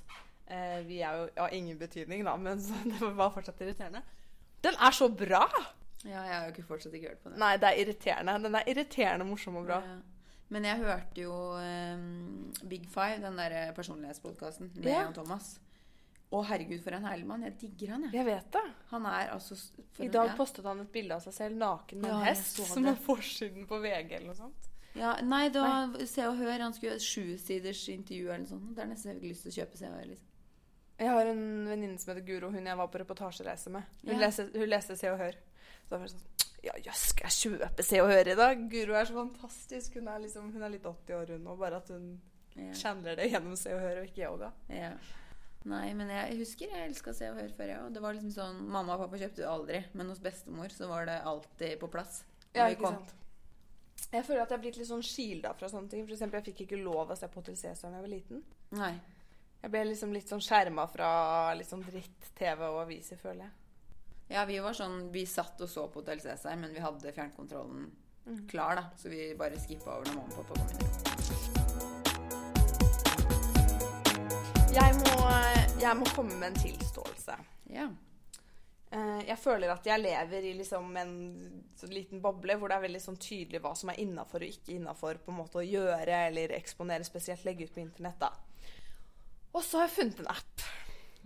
eh, 0.52 0.80
Vi 0.88 1.00
er 1.02 1.18
jo 1.22 1.28
ja, 1.38 1.48
ingen 1.58 1.80
betydning, 1.80 2.24
da, 2.28 2.36
men 2.38 2.62
så, 2.66 2.76
det 2.86 3.12
var 3.18 3.32
fortsatt 3.36 3.62
irriterende. 3.64 4.04
Den 4.62 4.76
er 4.78 4.92
så 4.94 5.08
bra! 5.10 5.46
Ja, 6.04 6.22
jeg 6.26 6.34
har 6.34 6.46
jo 6.48 6.54
ikke 6.56 6.68
fortsatt 6.70 6.94
ikke 6.98 7.12
hørt 7.14 7.20
på 7.24 7.30
den. 7.32 7.40
Nei, 7.42 7.56
det 7.62 7.68
er 7.72 7.80
irriterende. 7.84 8.38
Den 8.44 8.56
er 8.58 8.70
irriterende 8.72 9.26
morsom 9.30 9.60
og 9.62 9.68
bra. 9.70 9.82
Ja. 9.86 9.98
Men 10.52 10.66
jeg 10.68 10.82
hørte 10.82 11.22
jo 11.22 11.34
um, 11.62 12.54
Big 12.68 12.88
Five, 12.92 13.22
den 13.24 13.38
der 13.40 13.72
personlighetspodkasten 13.78 14.72
med 14.76 14.90
Ja. 14.90 15.04
Jan 15.06 15.14
Thomas. 15.16 15.54
Å, 16.32 16.42
herregud, 16.48 16.80
for 16.84 16.96
en 16.96 17.06
herlig 17.06 17.26
mann. 17.28 17.44
Jeg 17.44 17.58
digger 17.60 17.94
han, 17.94 18.04
jeg. 18.08 18.14
Jeg 18.16 18.26
vet 18.28 18.50
det. 18.56 18.64
Han 18.92 19.06
er 19.06 19.30
altså 19.34 19.56
I 20.00 20.08
dag 20.08 20.26
en- 20.26 20.32
ja. 20.32 20.36
postet 20.38 20.66
han 20.68 20.80
et 20.80 20.92
bilde 20.92 21.16
av 21.16 21.24
seg 21.26 21.34
selv 21.36 21.58
naken 21.60 22.02
med 22.02 22.12
en 22.12 22.24
hest, 22.26 22.62
som 22.72 22.86
er 22.88 22.96
forsiden 22.96 23.68
på 23.68 23.80
VG 23.84 24.14
eller 24.16 24.28
noe 24.32 24.40
sånt. 24.40 24.70
Ja, 24.96 25.14
nei, 25.24 25.46
da 25.50 25.66
Se 26.08 26.26
og 26.28 26.36
Hør. 26.40 26.58
Han 26.66 26.74
skulle 26.76 26.96
ha 26.96 27.00
et 27.00 27.06
sjusiders 27.06 27.86
intervju 27.92 28.28
eller 28.30 28.44
noe 28.46 28.52
sånt. 28.52 28.74
Det 28.76 28.84
er 28.84 28.90
nesten 28.92 29.12
jeg 29.14 29.20
fikk 29.22 29.30
lyst 29.32 29.46
til 29.48 29.52
å 29.54 29.58
kjøpe 29.62 29.78
Se 29.80 29.88
og 29.92 29.96
Hør. 30.00 30.10
liksom. 30.12 30.31
Jeg 31.00 31.10
har 31.10 31.26
en 31.26 31.44
venninne 31.68 31.98
som 32.00 32.12
heter 32.14 32.26
Guro, 32.28 32.52
hun 32.52 32.66
jeg 32.66 32.78
var 32.78 32.88
på 32.88 33.00
reportasjereise 33.02 33.70
med. 33.74 33.84
Hun, 34.04 34.14
Ja. 34.14 34.20
leste, 34.28 34.50
hun 34.54 34.70
leste 34.70 34.98
Se 34.98 35.10
og 35.10 35.18
Hør. 35.20 35.32
Så 35.34 35.90
da 35.90 35.98
var 35.98 36.06
det 36.08 36.12
sånn 36.14 36.28
Ja, 36.64 36.74
jøss, 36.78 37.08
skal 37.10 37.26
jeg 37.30 37.58
kjøpe 37.60 37.84
Se 37.84 38.00
og 38.02 38.10
Hør 38.12 38.28
i 38.28 38.36
dag? 38.36 38.70
Guro 38.70 38.94
er 38.94 39.06
så 39.06 39.14
fantastisk. 39.18 39.96
Hun 39.96 40.08
er, 40.08 40.20
liksom, 40.20 40.52
hun 40.54 40.62
er 40.64 40.70
litt 40.70 40.84
80 40.86 41.16
år, 41.18 41.28
hun, 41.38 41.48
og 41.48 41.58
bare 41.60 41.78
at 41.78 41.88
hun 41.90 42.22
Ja. 42.56 42.94
det 43.16 43.32
gjennom 43.32 43.56
Se 43.58 43.74
og 43.74 43.80
Hør 43.82 44.02
og 44.02 44.08
ikke 44.08 44.28
yoga. 44.28 44.52
Ja. 44.70 44.92
Nei, 45.64 45.94
men 45.94 46.08
jeg 46.10 46.38
husker 46.38 46.68
jeg 46.70 46.90
elska 46.90 47.14
Se 47.16 47.30
og 47.32 47.38
Hør 47.38 47.50
før, 47.58 47.66
jeg 47.68 47.80
òg. 47.80 47.94
Det 47.94 48.02
var 48.02 48.14
liksom 48.14 48.32
sånn 48.34 48.62
Mamma 48.68 48.94
og 48.94 49.00
pappa 49.10 49.18
kjøpte 49.18 49.42
jo 49.42 49.50
aldri, 49.50 49.86
men 49.94 50.08
hos 50.10 50.20
bestemor 50.20 50.70
så 50.70 50.88
var 50.88 51.06
det 51.06 51.22
alltid 51.24 51.80
på 51.80 51.90
plass. 51.90 52.24
Ja, 52.54 52.68
ikke 52.68 52.82
kom. 52.84 52.94
sant? 52.94 53.14
Jeg 54.12 54.26
føler 54.26 54.42
at 54.42 54.50
jeg 54.50 54.58
er 54.58 54.62
blitt 54.62 54.78
litt 54.78 54.88
sånn 54.90 55.04
skilda 55.06 55.54
fra 55.56 55.68
sånne 55.70 55.90
ting. 55.90 56.06
For 56.06 56.14
eksempel, 56.16 56.42
jeg 56.44 56.54
fikk 56.56 56.68
ikke 56.68 56.84
lov 56.84 57.10
å 57.10 57.18
se 57.18 57.28
på 57.28 57.36
Hotel 57.42 57.56
Cæsar 57.56 57.90
da 57.92 57.98
jeg 57.98 58.02
var 58.02 58.10
liten. 58.10 58.44
Nei. 58.72 59.00
Jeg 59.62 59.70
ble 59.72 59.84
liksom 59.86 60.14
litt 60.16 60.30
sånn 60.32 60.42
skjerma 60.42 60.88
fra 60.90 61.10
litt 61.54 61.70
sånn 61.70 61.84
dritt-TV 61.86 62.64
og 62.66 62.80
aviser, 62.88 63.18
føler 63.22 63.44
jeg. 63.46 63.52
Ja, 64.32 64.46
vi 64.48 64.60
var 64.64 64.74
sånn 64.74 65.12
Vi 65.12 65.26
satt 65.28 65.60
og 65.62 65.70
så 65.70 65.88
på 65.92 66.00
Hotell 66.02 66.22
Cæsar, 66.24 66.56
men 66.58 66.74
vi 66.74 66.80
hadde 66.84 67.12
fjernkontrollen 67.14 67.92
Mm. 68.24 68.48
klar, 68.48 68.76
da. 68.76 68.84
Så 68.98 69.10
vi 69.10 69.34
bare 69.34 69.58
skippa 69.58 69.96
over 69.98 70.06
når 70.06 70.14
mamma 70.14 70.34
og 70.38 70.46
pappa 70.46 70.54
kom 70.62 70.70
inn. 70.86 72.02
Jeg 74.72 74.94
må, 75.00 75.16
jeg 75.82 75.98
må 75.98 76.06
komme 76.16 76.36
med 76.38 76.52
en 76.52 76.60
tilståelse. 76.62 77.36
Ja. 77.74 77.88
Eh, 78.92 79.22
Jeg 79.26 79.38
føler 79.40 79.72
at 79.74 79.86
jeg 79.90 80.00
lever 80.04 80.46
i 80.48 80.54
liksom 80.54 80.96
en 81.02 81.64
liten 81.90 82.22
boble 82.22 82.56
hvor 82.60 82.70
det 82.70 82.78
er 82.78 82.86
veldig 82.86 83.02
sånn 83.02 83.18
tydelig 83.18 83.60
hva 83.64 83.74
som 83.76 83.90
er 83.90 84.00
innafor 84.04 84.46
og 84.46 84.54
ikke 84.54 84.76
innafor 84.78 85.18
å 85.26 85.66
gjøre 85.66 86.28
eller 86.28 86.54
eksponere, 86.56 87.04
spesielt 87.04 87.44
legge 87.44 87.64
ut 87.66 87.74
på 87.74 87.82
internett. 87.82 88.20
da. 88.20 88.30
Og 89.52 89.66
så 89.66 89.82
har 89.82 89.90
jeg 89.90 89.96
funnet 89.98 90.22
en 90.24 90.32
app. 90.32 90.70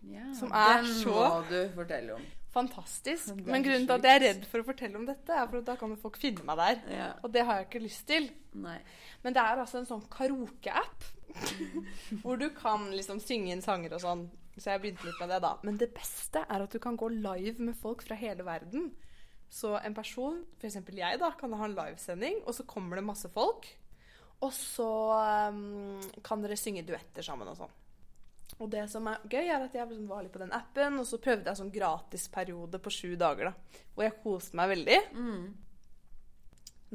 ja. 0.09 0.25
Som 0.37 0.51
er 0.51 0.81
Den 0.81 0.95
så-. 1.03 2.19
Fantastisk. 2.55 3.35
Men 3.43 3.65
grunnen 3.65 3.83
til 3.83 3.97
at 3.97 4.05
jeg 4.07 4.15
er 4.15 4.23
redd 4.23 4.45
for 4.47 4.63
å 4.63 4.67
fortelle 4.69 4.95
om 4.95 5.03
dette, 5.07 5.27
er 5.35 5.47
for 5.49 5.59
at 5.59 5.67
da 5.67 5.75
kan 5.75 5.95
folk 5.99 6.15
finne 6.21 6.45
meg 6.47 6.55
der. 6.61 6.77
Ja. 6.87 7.09
Og 7.19 7.33
det 7.33 7.43
har 7.43 7.59
jeg 7.59 7.67
ikke 7.67 7.83
lyst 7.83 8.05
til. 8.07 8.29
Nei. 8.63 8.77
Men 9.25 9.35
det 9.35 9.43
er 9.43 9.59
altså 9.59 9.81
en 9.81 9.89
sånn 9.89 10.05
karaoke-app. 10.13 11.03
hvor 12.23 12.39
du 12.39 12.47
kan 12.55 12.87
liksom 12.95 13.19
synge 13.19 13.51
inn 13.51 13.63
sanger 13.65 13.97
og 13.97 14.03
sånn. 14.05 14.25
Så 14.55 14.71
jeg 14.71 14.85
begynte 14.85 15.03
litt 15.03 15.19
med 15.19 15.33
det, 15.33 15.41
da. 15.43 15.51
Men 15.67 15.79
det 15.81 15.89
beste 15.97 16.45
er 16.47 16.63
at 16.63 16.71
du 16.71 16.79
kan 16.79 16.95
gå 16.95 17.09
live 17.11 17.59
med 17.59 17.75
folk 17.75 18.05
fra 18.07 18.15
hele 18.15 18.45
verden. 18.47 18.93
Så 19.51 19.73
en 19.81 19.95
person, 19.97 20.39
f.eks. 20.61 20.79
jeg, 20.95 21.19
da, 21.19 21.33
kan 21.35 21.53
ha 21.59 21.67
en 21.67 21.75
livesending, 21.75 22.39
og 22.47 22.55
så 22.55 22.63
kommer 22.67 22.99
det 22.99 23.07
masse 23.07 23.27
folk. 23.35 23.67
Og 24.43 24.51
så 24.55 24.87
um, 25.51 25.99
kan 26.23 26.43
dere 26.43 26.55
synge 26.59 26.85
duetter 26.87 27.25
sammen 27.25 27.51
og 27.51 27.59
sånn. 27.59 27.75
Og 28.63 28.69
det 28.71 28.85
som 28.87 29.07
er 29.11 29.23
gøy, 29.27 29.49
er 29.49 29.65
at 29.65 29.73
jeg 29.75 29.87
liksom 29.89 30.07
var 30.07 30.23
litt 30.23 30.31
på 30.31 30.39
den 30.39 30.53
appen, 30.55 31.01
og 31.01 31.07
så 31.09 31.19
prøvde 31.21 31.51
jeg 31.51 31.59
sånn 31.59 31.73
gratisperiode 31.75 32.79
på 32.79 32.93
sju 32.93 33.15
dager, 33.19 33.51
da. 33.51 33.81
Og 33.97 34.05
jeg 34.05 34.15
koste 34.23 34.59
meg 34.59 34.71
veldig. 34.71 34.99
Mm. 35.15 35.43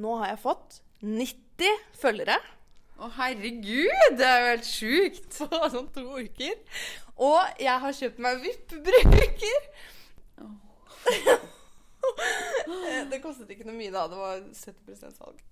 Nå 0.01 0.15
har 0.23 0.33
jeg 0.33 0.41
fått 0.41 0.81
90 1.05 1.85
følgere. 2.01 2.39
Å, 3.01 3.09
herregud! 3.17 4.17
Det 4.17 4.27
er 4.27 4.41
jo 4.41 4.49
helt 4.55 4.69
sjukt. 4.69 5.39
på 5.53 5.71
sånn 5.73 5.93
to 5.93 6.07
uker. 6.17 6.57
Og 7.21 7.61
jeg 7.61 7.77
har 7.85 7.97
kjøpt 7.97 8.25
meg 8.25 8.41
VIP-bruker. 8.45 9.71
Oh. 10.41 10.57
det 13.13 13.21
kostet 13.21 13.53
ikke 13.53 13.69
noe 13.69 13.77
mye 13.77 13.93
da. 13.93 14.07
Det 14.09 14.21
var 14.21 14.45
70 14.49 15.17
salg. 15.17 15.47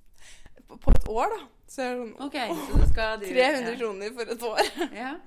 På, 0.68 0.92
et 0.92 1.08
år, 1.08 1.36
da. 1.36 1.44
Så 1.68 1.84
er 1.84 1.96
sånn 1.96 2.12
OK, 2.24 2.36
så 2.36 2.80
du 2.80 2.86
skal 2.90 3.22
drive 3.22 3.48
300 3.56 3.80
kroner 3.80 4.12
for 4.16 4.36
et 4.36 4.52
år. 4.52 4.70
Ja. 4.96 5.16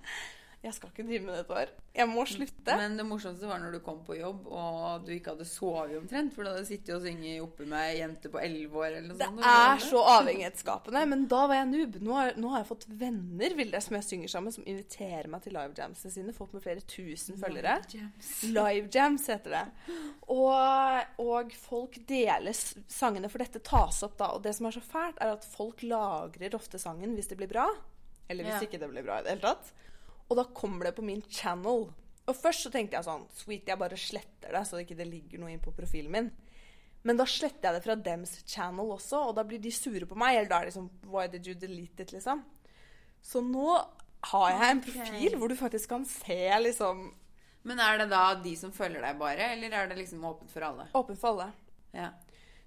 Jeg 0.61 0.75
skal 0.77 0.91
ikke 0.91 1.03
drive 1.07 1.25
med 1.25 1.33
dette 1.39 1.55
her. 1.57 1.69
Jeg 1.97 2.05
må 2.11 2.21
slutte. 2.29 2.73
Men 2.77 2.93
det 2.99 3.03
morsomste 3.09 3.47
var 3.49 3.57
når 3.63 3.71
du 3.73 3.79
kom 3.81 4.03
på 4.05 4.13
jobb 4.19 4.43
og 4.45 5.07
du 5.07 5.09
ikke 5.15 5.31
hadde 5.33 5.47
sovet 5.49 5.95
omtrent. 5.97 6.35
For 6.35 6.45
du 6.45 6.51
hadde 6.51 6.67
sittet 6.69 6.91
og 6.93 7.01
sunget 7.01 7.41
oppe 7.41 7.65
med 7.65 7.81
ei 7.81 7.95
jente 7.97 8.29
på 8.29 8.37
11 8.37 8.77
år 8.77 8.85
eller 8.91 9.07
noe 9.09 9.17
Det 9.17 9.25
sånt. 9.31 9.41
er 9.49 9.81
så 9.87 10.03
avhengighetsskapende. 10.19 11.01
Men 11.09 11.25
da 11.33 11.39
var 11.49 11.57
jeg 11.57 11.69
noob. 11.71 11.97
Nå 12.05 12.13
har, 12.13 12.31
nå 12.37 12.51
har 12.53 12.61
jeg 12.61 12.69
fått 12.69 12.85
venner 13.01 13.57
vil 13.57 13.73
det, 13.73 13.81
som 13.87 13.97
jeg 13.97 14.07
synger 14.11 14.33
sammen, 14.35 14.53
som 14.53 14.69
inviterer 14.69 15.31
meg 15.33 15.41
til 15.47 15.57
livejamsene 15.57 16.13
sine. 16.13 16.37
Folk 16.37 16.53
med 16.53 16.61
flere 16.67 16.85
tusen 16.85 17.41
følgere. 17.41 17.79
Live 18.53 18.93
heter 18.93 19.49
det. 19.57 19.65
Og, 20.29 21.11
og 21.25 21.51
folk 21.57 21.97
deler 22.07 22.53
sangene, 22.53 23.33
for 23.33 23.41
dette 23.41 23.65
tas 23.65 24.03
opp 24.05 24.13
da. 24.21 24.29
Og 24.37 24.45
det 24.45 24.53
som 24.55 24.69
er 24.69 24.77
så 24.77 24.85
fælt, 24.85 25.17
er 25.25 25.33
at 25.39 25.43
folk 25.57 25.81
lagrer 25.81 26.53
ofte 26.53 26.77
sangen 26.77 27.17
hvis 27.17 27.33
det 27.33 27.41
blir 27.41 27.49
bra. 27.49 27.65
Eller 28.29 28.45
hvis 28.45 28.61
Ja. 28.61 28.67
ikke 28.69 28.79
det 28.79 28.93
blir 28.93 29.03
bra 29.03 29.19
i 29.19 29.25
det 29.25 29.33
hele 29.39 29.49
tatt. 29.49 29.73
Og 30.31 30.39
da 30.39 30.47
kommer 30.55 30.87
det 30.87 30.95
på 30.95 31.03
min 31.03 31.21
channel. 31.27 31.89
Og 32.29 32.37
først 32.37 32.63
så 32.65 32.71
tenkte 32.71 32.95
jeg 32.95 33.07
sånn 33.07 33.25
Sweet, 33.35 33.67
jeg 33.67 33.79
bare 33.81 33.99
sletter 33.99 34.55
det, 34.55 34.63
så 34.67 34.77
det 34.77 34.85
ikke 34.85 35.03
ligger 35.03 35.41
noe 35.41 35.51
inn 35.51 35.63
på 35.63 35.73
profilen 35.75 36.13
min. 36.13 36.31
Men 37.03 37.17
da 37.17 37.25
sletter 37.27 37.67
jeg 37.67 37.79
det 37.79 37.85
fra 37.85 37.97
dems 37.97 38.35
channel 38.45 38.93
også, 38.93 39.23
og 39.27 39.35
da 39.35 39.43
blir 39.47 39.61
de 39.61 39.71
sure 39.73 40.07
på 40.07 40.17
meg. 40.19 40.37
Eller 40.37 40.51
da 40.51 40.61
er 40.61 40.69
det 40.69 40.75
sånn 40.77 40.91
Why 41.11 41.27
did 41.31 41.49
you 41.49 41.57
delete 41.57 42.05
it, 42.05 42.13
liksom? 42.15 42.45
Så 43.21 43.41
nå 43.43 43.73
har 44.31 44.47
jeg 44.53 44.69
en 44.69 44.83
profil 44.85 45.01
profil 45.01 45.37
hvor 45.41 45.49
du 45.49 45.57
faktisk 45.57 45.89
kan 45.89 46.03
se 46.05 46.39
liksom 46.61 47.07
Men 47.65 47.79
er 47.81 47.99
det 48.01 48.07
da 48.11 48.23
de 48.41 48.53
som 48.57 48.73
følger 48.73 49.01
deg 49.01 49.17
bare, 49.19 49.51
eller 49.55 49.73
er 49.77 49.89
det 49.89 49.97
liksom 49.99 50.23
åpent 50.25 50.49
for 50.49 50.65
alle? 50.65 50.87
Åpent 50.97 51.19
for 51.21 51.33
alle. 51.33 51.51
Ja. 51.93 52.09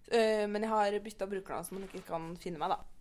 Uh, 0.06 0.44
men 0.50 0.62
jeg 0.62 0.70
har 0.70 0.98
bytta 1.02 1.26
brukernavn 1.30 1.66
så 1.66 1.74
man 1.74 1.86
ikke 1.88 2.04
kan 2.06 2.28
finne 2.38 2.60
meg, 2.60 2.74
da. 2.74 2.93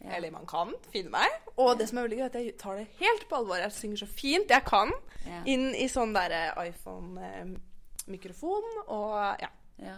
Ja. 0.00 0.12
Eller 0.16 0.30
man 0.30 0.46
kan 0.46 0.70
finne 0.92 1.10
meg. 1.10 1.28
Og 1.58 1.72
det 1.78 1.88
som 1.90 1.98
er 1.98 2.02
veldig 2.06 2.18
gøy, 2.20 2.24
er 2.24 2.30
at 2.30 2.38
jeg 2.38 2.56
tar 2.60 2.76
det 2.78 2.86
helt 3.00 3.24
på 3.28 3.36
alvor. 3.40 3.58
Jeg 3.58 3.72
synger 3.74 3.96
så 4.04 4.06
fint 4.10 4.48
jeg 4.54 4.64
kan 4.64 4.92
Ja. 5.26 5.40
inn 5.44 5.74
i 5.74 5.88
sånn 5.90 6.12
derre 6.14 6.54
iPhone-mikrofon. 6.68 8.64
Og 8.88 9.40
ja. 9.42 9.48
ja. 9.82 9.96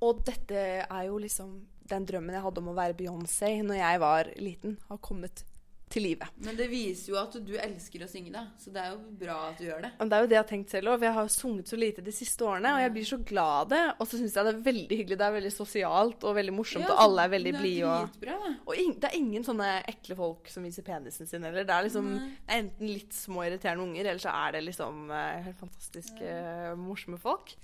Og 0.00 0.22
dette 0.26 0.56
er 0.86 1.02
jo 1.08 1.18
liksom 1.20 1.66
den 1.90 2.06
drømmen 2.06 2.34
jeg 2.36 2.44
hadde 2.44 2.60
om 2.62 2.68
å 2.70 2.76
være 2.76 2.94
Beyoncé 2.94 3.50
når 3.66 3.76
jeg 3.80 4.00
var 4.00 4.28
liten, 4.38 4.76
har 4.88 4.98
kommet 5.02 5.42
til 5.90 6.04
livet. 6.06 6.30
Men 6.44 6.54
det 6.58 6.68
viser 6.70 7.10
jo 7.10 7.16
at 7.18 7.34
du 7.42 7.52
elsker 7.58 8.04
å 8.04 8.08
synge, 8.10 8.30
da. 8.34 8.44
Så 8.62 8.70
det 8.70 8.82
er 8.82 8.92
jo 8.92 9.00
bra 9.18 9.36
at 9.48 9.58
du 9.58 9.64
gjør 9.66 9.80
det. 9.82 9.90
Men 9.98 10.12
det 10.12 10.16
er 10.16 10.22
jo 10.22 10.28
det 10.30 10.36
jeg 10.36 10.42
har 10.44 10.50
tenkt 10.52 10.74
selv 10.74 10.92
òg. 10.92 11.04
Jeg 11.06 11.16
har 11.16 11.30
sunget 11.34 11.72
så 11.72 11.78
lite 11.80 12.04
de 12.06 12.14
siste 12.14 12.46
årene, 12.46 12.74
og 12.76 12.84
jeg 12.84 12.92
blir 12.94 13.08
så 13.08 13.18
glad 13.30 13.56
av 13.64 13.72
det. 13.72 13.80
Og 13.96 14.06
så 14.06 14.20
syns 14.20 14.36
jeg 14.38 14.46
det 14.46 14.52
er 14.54 14.62
veldig 14.68 14.98
hyggelig. 15.00 15.18
Det 15.20 15.26
er 15.26 15.36
veldig 15.38 15.52
sosialt 15.56 16.26
og 16.30 16.36
veldig 16.38 16.54
morsomt, 16.54 16.86
Ja, 16.86 16.94
og 16.94 17.02
alle 17.06 17.26
er 17.26 17.34
veldig 17.34 17.54
blide. 17.58 17.90
Og, 17.90 18.62
og 18.70 18.82
in, 18.84 18.94
det 19.02 19.10
er 19.10 19.18
ingen 19.18 19.46
sånne 19.46 19.70
ekle 19.90 20.18
folk 20.22 20.52
som 20.54 20.66
viser 20.68 20.86
penisen 20.86 21.30
sin 21.30 21.46
heller. 21.48 21.66
Det 21.66 21.74
er 21.74 21.88
liksom 21.88 22.10
Nei. 22.14 22.30
enten 22.60 22.94
litt 22.94 23.16
små 23.16 23.48
irriterende 23.48 23.88
unger, 23.88 24.12
eller 24.12 24.22
så 24.22 24.34
er 24.46 24.56
det 24.56 24.66
liksom 24.70 25.10
eh, 25.10 25.40
helt 25.48 25.62
fantastiske, 25.64 26.36
morsomme 26.78 27.18
folk. 27.18 27.56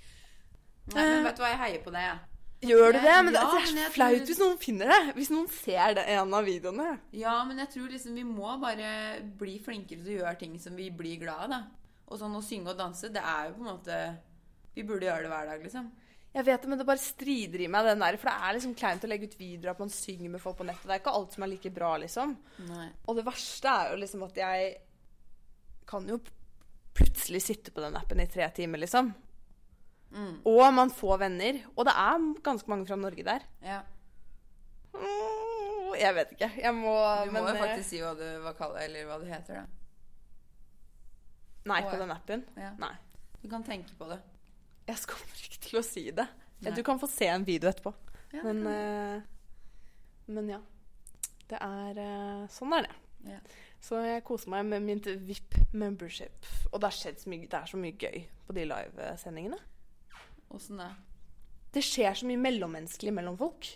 Nei, 0.91 1.03
men 1.03 1.23
vet 1.27 1.39
du 1.39 1.43
hva, 1.43 1.53
jeg 1.55 1.63
heier 1.63 1.83
på 1.83 1.95
deg, 1.95 2.11
jeg. 2.11 2.25
Gjør 2.65 2.93
du 2.95 2.97
det? 2.97 3.15
Men 3.23 3.33
det, 3.35 3.41
ja, 3.41 3.51
det 3.53 3.61
er 3.61 3.67
så 3.69 3.91
flaut 3.93 4.15
tror- 4.17 4.25
hvis 4.31 4.39
noen 4.41 4.57
finner 4.57 4.89
det. 4.89 5.01
Hvis 5.17 5.29
noen 5.29 5.49
ser 5.53 5.93
det, 5.99 6.05
en 6.09 6.33
av 6.33 6.45
videoene. 6.47 6.99
Ja, 7.13 7.35
men 7.45 7.59
jeg 7.61 7.69
tror 7.75 7.91
liksom 7.93 8.15
vi 8.17 8.23
må 8.25 8.55
bare 8.61 9.21
bli 9.37 9.59
flinkere 9.61 10.01
til 10.01 10.15
å 10.15 10.19
gjøre 10.23 10.39
ting 10.39 10.57
som 10.59 10.75
vi 10.75 10.89
blir 10.89 11.19
glad 11.21 11.43
av, 11.45 11.49
da. 11.53 11.61
Og 12.07 12.17
sånn 12.21 12.33
å 12.39 12.41
synge 12.41 12.71
og 12.73 12.77
danse, 12.79 13.11
det 13.13 13.21
er 13.21 13.49
jo 13.49 13.57
på 13.59 13.65
en 13.65 13.71
måte 13.75 13.99
Vi 14.77 14.83
burde 14.85 15.05
gjøre 15.09 15.23
det 15.25 15.29
hver 15.31 15.47
dag, 15.49 15.63
liksom. 15.65 15.91
Jeg 16.37 16.45
vet 16.45 16.61
det, 16.61 16.69
men 16.69 16.77
det 16.77 16.85
bare 16.85 17.01
strider 17.01 17.61
i 17.65 17.67
meg, 17.67 17.85
den 17.87 17.99
der. 18.03 18.17
For 18.21 18.29
det 18.29 18.35
er 18.45 18.53
liksom 18.53 18.75
kleint 18.77 19.05
å 19.05 19.09
legge 19.09 19.25
ut 19.25 19.37
videoer 19.39 19.71
at 19.71 19.79
man 19.81 19.89
synger 19.89 20.29
med 20.29 20.41
folk 20.43 20.57
på 20.59 20.65
nettet. 20.67 20.83
Det 20.85 20.93
er 20.93 20.99
ikke 21.01 21.13
alt 21.17 21.33
som 21.33 21.43
er 21.43 21.47
like 21.49 21.71
bra, 21.73 21.95
liksom. 21.97 22.35
Nei. 22.67 22.89
Og 23.07 23.15
det 23.17 23.25
verste 23.25 23.65
er 23.73 23.93
jo 23.93 24.01
liksom 24.03 24.25
at 24.27 24.35
jeg 24.37 24.75
kan 25.89 26.05
jo 26.07 26.19
plutselig 26.97 27.41
sitte 27.41 27.71
på 27.73 27.81
den 27.81 27.95
appen 27.97 28.21
i 28.21 28.27
tre 28.29 28.45
timer, 28.53 28.77
liksom. 28.83 29.13
Mm. 30.11 30.39
Og 30.47 30.73
man 30.73 30.91
får 30.93 31.19
venner. 31.25 31.59
Og 31.75 31.87
det 31.87 31.93
er 31.93 32.27
ganske 32.43 32.71
mange 32.71 32.87
fra 32.89 32.97
Norge 32.99 33.25
der. 33.27 33.45
Ja. 33.63 33.81
Mm, 34.93 35.95
Jeg 35.97 36.15
vet 36.15 36.31
ikke. 36.35 36.51
Jeg 36.61 36.73
må 36.75 36.93
Du 37.25 37.31
må 37.31 37.41
men, 37.41 37.55
jo 37.55 37.63
faktisk 37.63 37.89
si 37.89 38.01
hva 38.03 38.13
du, 38.17 38.25
hva, 38.43 38.53
kaller, 38.57 38.85
eller 38.85 39.07
hva 39.09 39.19
du 39.21 39.27
heter, 39.29 39.61
da. 39.61 39.65
Nei, 41.67 41.81
på 41.83 41.97
den 41.99 42.11
appen. 42.13 42.43
Ja. 42.55 42.71
Nei. 42.79 42.93
Du 43.41 43.49
kan 43.51 43.63
tenke 43.63 43.95
på 43.99 44.07
det. 44.09 44.19
Jeg 44.87 45.03
kommer 45.09 45.41
ikke 45.43 45.63
til 45.65 45.79
å 45.79 45.83
si 45.83 46.05
det. 46.15 46.27
Nei. 46.63 46.73
Du 46.73 46.83
kan 46.85 46.99
få 46.99 47.09
se 47.11 47.27
en 47.29 47.45
video 47.47 47.69
etterpå. 47.69 47.91
Ja, 48.33 48.43
Men, 48.43 48.63
uh, 48.67 49.21
men 50.27 50.49
ja. 50.51 50.61
Det 51.47 51.59
er 51.63 51.99
uh, 51.99 52.47
Sånn 52.51 52.75
er 52.75 52.87
det. 52.87 52.95
Ja. 53.27 53.39
Så 53.83 53.99
jeg 54.03 54.23
koser 54.27 54.51
meg 54.51 54.65
med 54.67 54.83
min 54.83 55.01
VIP 55.27 55.57
membership. 55.75 56.47
Og 56.71 56.81
det, 56.83 56.91
skjedd 56.95 57.23
det 57.27 57.59
er 57.59 57.67
så 57.69 57.79
mye 57.79 57.95
gøy 57.95 58.23
på 58.47 58.55
de 58.55 58.65
livesendingene. 58.67 59.59
Åssen 60.53 60.79
det? 60.81 60.89
Det 61.75 61.83
skjer 61.85 62.15
så 62.17 62.27
mye 62.29 62.41
mellommenneskelig 62.41 63.13
mellom 63.13 63.37
folk. 63.39 63.69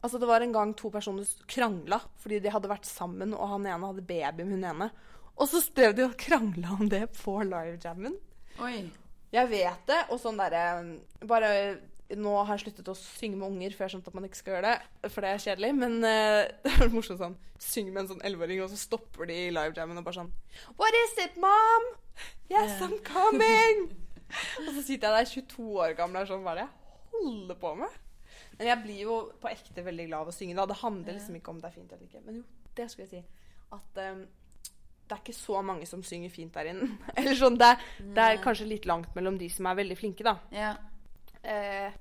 Altså 0.00 0.18
Det 0.18 0.28
var 0.30 0.44
en 0.44 0.54
gang 0.54 0.74
to 0.78 0.90
personer 0.94 1.26
krangla 1.50 1.98
fordi 2.22 2.38
de 2.44 2.52
hadde 2.54 2.70
vært 2.70 2.86
sammen, 2.86 3.34
og 3.34 3.54
han 3.54 3.66
ene 3.66 3.90
hadde 3.90 4.06
baby 4.06 4.44
med 4.44 4.58
hun 4.58 4.70
ene. 4.70 4.90
Og 5.38 5.50
så 5.50 5.62
strev 5.62 5.94
de 5.94 6.06
og 6.06 6.16
krangla 6.18 6.76
om 6.78 6.88
det 6.90 7.04
på 7.18 7.38
livejammen. 7.46 8.16
Jeg 9.28 9.50
vet 9.50 9.86
det, 9.90 10.00
og 10.08 10.18
sånn 10.22 10.38
derre 10.40 10.62
Bare 11.28 11.50
Nå 12.16 12.30
har 12.38 12.56
jeg 12.56 12.62
sluttet 12.62 12.86
å 12.88 12.94
synge 12.96 13.36
med 13.36 13.50
unger, 13.50 13.74
for 13.76 13.84
jeg 13.84 13.92
skjønte 13.92 14.08
skjønt 14.08 14.14
at 14.14 14.16
man 14.16 14.26
ikke 14.30 14.38
skal 14.38 14.54
gjøre 14.54 14.70
det. 14.70 15.10
For 15.12 15.24
det 15.24 15.32
er 15.34 15.42
kjedelig. 15.42 15.72
Men 15.76 15.96
uh, 16.00 16.48
det 16.64 16.72
er 16.72 16.94
morsomt 16.94 17.20
sånn 17.20 17.36
Synge 17.60 17.92
med 17.92 18.06
en 18.06 18.10
sånn 18.14 18.24
elleveåring, 18.24 18.62
og 18.64 18.72
så 18.72 18.80
stopper 18.80 19.28
de 19.28 19.36
i 19.36 19.52
livejammen 19.52 20.00
og 20.00 20.06
bare 20.06 20.22
sånn 20.22 20.32
What 20.80 20.96
is 21.04 21.18
it, 21.26 21.36
mom? 21.42 21.90
Yes, 22.48 22.80
I'm 22.80 22.96
coming! 23.04 23.90
og 24.28 24.68
så 24.74 24.82
sitter 24.82 25.08
jeg 25.08 25.16
der 25.16 25.30
22 25.32 25.68
år 25.84 25.94
gammel 25.98 26.20
og 26.20 26.26
er 26.26 26.30
sånn 26.32 26.44
Hva 26.44 26.54
er 26.54 26.60
det 26.60 26.66
jeg 26.66 27.22
holder 27.24 27.60
på 27.62 27.74
med? 27.78 27.96
Men 28.58 28.70
jeg 28.70 28.82
blir 28.82 29.00
jo 29.04 29.18
på 29.40 29.50
ekte 29.50 29.84
veldig 29.86 30.08
glad 30.08 30.26
av 30.26 30.32
å 30.32 30.34
synge. 30.34 30.56
da. 30.58 30.66
Det 30.66 30.80
handler 30.80 31.16
liksom 31.16 31.38
ikke 31.38 31.52
om 31.52 31.60
det 31.62 31.68
er 31.68 31.76
fint 31.76 31.92
eller 31.94 32.08
ikke. 32.08 32.24
Men 32.26 32.40
jo, 32.40 32.44
det 32.76 32.88
skulle 32.90 33.06
jeg 33.06 33.22
si. 33.22 33.46
At 33.76 34.00
um, 34.10 34.24
det 35.08 35.16
er 35.16 35.22
ikke 35.22 35.36
så 35.36 35.62
mange 35.64 35.86
som 35.88 36.02
synger 36.04 36.32
fint 36.32 36.54
der 36.54 36.72
inne. 36.72 36.88
Eller 37.16 37.38
sånn, 37.38 37.56
det, 37.60 37.70
det 38.16 38.24
er 38.24 38.42
kanskje 38.44 38.68
litt 38.68 38.88
langt 38.88 39.14
mellom 39.16 39.38
de 39.40 39.48
som 39.52 39.68
er 39.70 39.78
veldig 39.78 39.96
flinke, 39.96 40.26
da. 40.26 40.34
Ja. 40.52 40.74
Eh, 41.40 41.94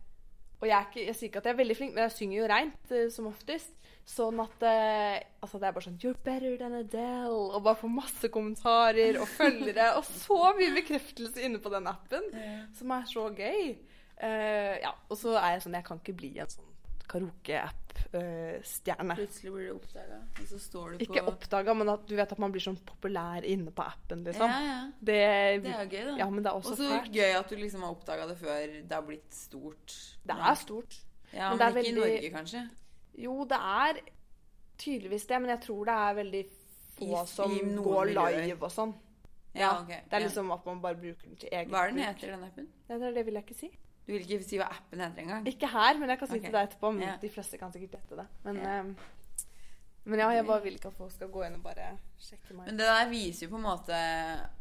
og 0.57 0.67
jeg, 0.67 0.85
ikke, 0.87 1.03
jeg 1.05 1.15
sier 1.15 1.29
ikke 1.29 1.41
at 1.41 1.49
jeg 1.49 1.53
er 1.53 1.59
veldig 1.59 1.75
flink, 1.77 1.93
men 1.93 2.07
jeg 2.07 2.15
synger 2.15 2.37
jo 2.39 2.47
reint 2.49 2.93
eh, 2.95 3.09
som 3.13 3.29
oftest. 3.29 3.73
Sånn 4.07 4.39
at 4.39 4.63
eh, 4.63 5.17
altså 5.43 5.59
det 5.59 5.67
er 5.67 5.73
bare 5.75 5.83
sånn 5.83 5.99
You're 5.99 6.17
better 6.23 6.55
than 6.57 6.77
Adele. 6.79 7.41
Og 7.51 7.61
bare 7.65 7.77
får 7.81 7.91
masse 7.93 8.31
kommentarer 8.33 9.19
og 9.21 9.27
følgere. 9.29 9.91
og 9.99 10.07
så 10.07 10.39
mye 10.57 10.73
bekreftelse 10.79 11.43
inne 11.45 11.61
på 11.61 11.73
den 11.73 11.89
appen, 11.91 12.25
som 12.77 12.95
er 12.95 13.05
så 13.11 13.27
gøy. 13.35 13.75
Uh, 14.17 14.73
ja, 14.81 14.95
Og 15.13 15.19
så 15.19 15.35
er 15.37 15.51
jeg 15.53 15.59
sånn 15.61 15.75
Jeg 15.77 15.85
kan 15.85 15.99
ikke 16.01 16.15
bli 16.17 16.31
en 16.41 16.49
sånn 16.49 16.71
karaoke-app-stjerne. 17.97 19.15
Plutselig 19.17 19.51
blir 19.53 19.67
du 19.67 19.73
oppdaga, 19.75 20.17
og 20.41 20.47
så 20.49 20.59
står 20.59 20.91
du 20.91 20.97
på 20.97 21.05
ikke 21.07 21.23
oppdaga, 21.31 21.73
men 21.77 21.89
at 21.89 22.05
du 22.07 22.15
vet 22.15 22.31
at 22.31 22.39
man 22.39 22.51
blir 22.53 22.63
sånn 22.63 22.77
populær 22.85 23.45
inne 23.47 23.71
på 23.75 23.83
appen, 23.85 24.23
liksom. 24.27 24.49
Ja, 24.49 24.59
ja. 24.65 24.91
Det, 24.99 25.17
Det 25.63 25.73
er 25.73 25.85
gøy, 25.91 26.03
da. 26.11 26.17
Ja, 26.21 26.29
men 26.29 26.43
det 26.43 26.51
er 26.51 26.55
også 26.59 26.71
Og 26.71 26.77
så 26.77 26.89
fælt. 26.91 27.11
gøy 27.15 27.35
at 27.39 27.49
du 27.49 27.55
liksom 27.55 27.81
har 27.81 27.91
oppdaga 27.95 28.27
det 28.27 28.37
før 28.37 28.67
det 28.87 28.91
har 28.95 29.01
blitt 29.07 29.33
stort. 29.33 29.97
Det 30.27 30.35
er 30.37 30.53
stort. 30.55 30.99
Ja, 31.33 31.49
men 31.49 31.57
men, 31.57 31.73
det 31.73 31.85
ikke 31.85 31.91
i 31.91 31.99
Norge, 31.99 32.29
kanskje. 32.37 32.69
Jo, 33.17 33.43
det 33.49 33.57
er 33.57 33.99
tydeligvis 34.77 35.25
det, 35.27 35.41
men 35.41 35.49
jeg 35.49 35.61
tror 35.61 35.85
det 35.85 35.93
er 35.93 36.13
veldig 36.21 36.45
få 36.97 37.23
I- 37.23 37.27
som 37.27 37.51
i 37.51 37.59
går 37.75 38.05
miljøer. 38.05 38.45
live 38.47 38.63
og 38.63 38.71
sånn. 38.71 38.93
Ja, 39.57 39.81
ok. 39.81 39.87
Det 39.87 40.13
er 40.13 40.19
ja. 40.19 40.25
liksom 40.27 40.51
at 40.53 40.65
man 40.65 40.81
bare 40.81 40.95
bruker 40.95 41.25
den 41.25 41.35
til 41.35 41.49
eget 41.51 41.67
Hva 41.69 41.83
er 41.83 41.87
den 41.87 41.95
bruk. 41.97 42.05
heter, 42.05 42.27
den 42.35 42.43
appen? 42.43 42.67
Ja, 42.89 42.97
det, 42.97 43.15
det 43.15 43.25
vil 43.25 43.33
jeg 43.33 43.43
ikke 43.47 43.55
si. 43.57 43.69
Du 44.07 44.13
vil 44.13 44.23
ikke 44.23 44.39
si 44.47 44.55
hva 44.55 44.69
appen 44.71 45.01
heter 45.03 45.19
engang? 45.25 45.47
Ikke 45.51 45.67
her, 45.67 45.97
men 45.99 46.13
jeg 46.13 46.19
kan 46.21 46.29
si 46.29 46.37
okay. 46.37 46.47
til 46.47 46.55
deg 46.55 46.69
etterpå. 46.69 46.91
Men 46.95 47.07
Ja. 47.09 47.15
De 47.21 47.29
fleste 47.29 47.57
kan 47.59 47.73
sikkert 47.73 47.97
gjette 47.97 48.15
det. 48.21 48.27
Men, 48.45 48.55
Ja. 48.55 48.79
ehm, 48.79 48.95
men 50.05 50.19
ja, 50.19 50.29
jeg 50.31 50.45
bare 50.47 50.63
vil 50.63 50.77
ikke 50.79 50.87
at 50.87 50.95
folk 50.95 51.11
skal 51.11 51.27
gå 51.27 51.43
inn 51.45 51.55
og 51.55 51.63
bare 51.63 51.89
sjekke 52.17 52.55
meg. 52.55 52.67
Men 52.69 52.77
det 52.77 52.87
der 52.87 53.09
viser 53.11 53.45
jo 53.45 53.49
på 53.51 53.59
en 53.59 53.67
måte 53.67 53.99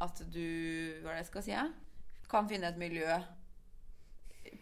at 0.00 0.22
du 0.34 0.42
Hva 1.02 1.10
er 1.10 1.14
det 1.14 1.22
jeg 1.22 1.30
skal 1.30 1.42
si? 1.42 1.50
Ja? 1.52 1.68
Kan 2.28 2.48
finne 2.48 2.66
et 2.72 2.76
miljø 2.76 3.06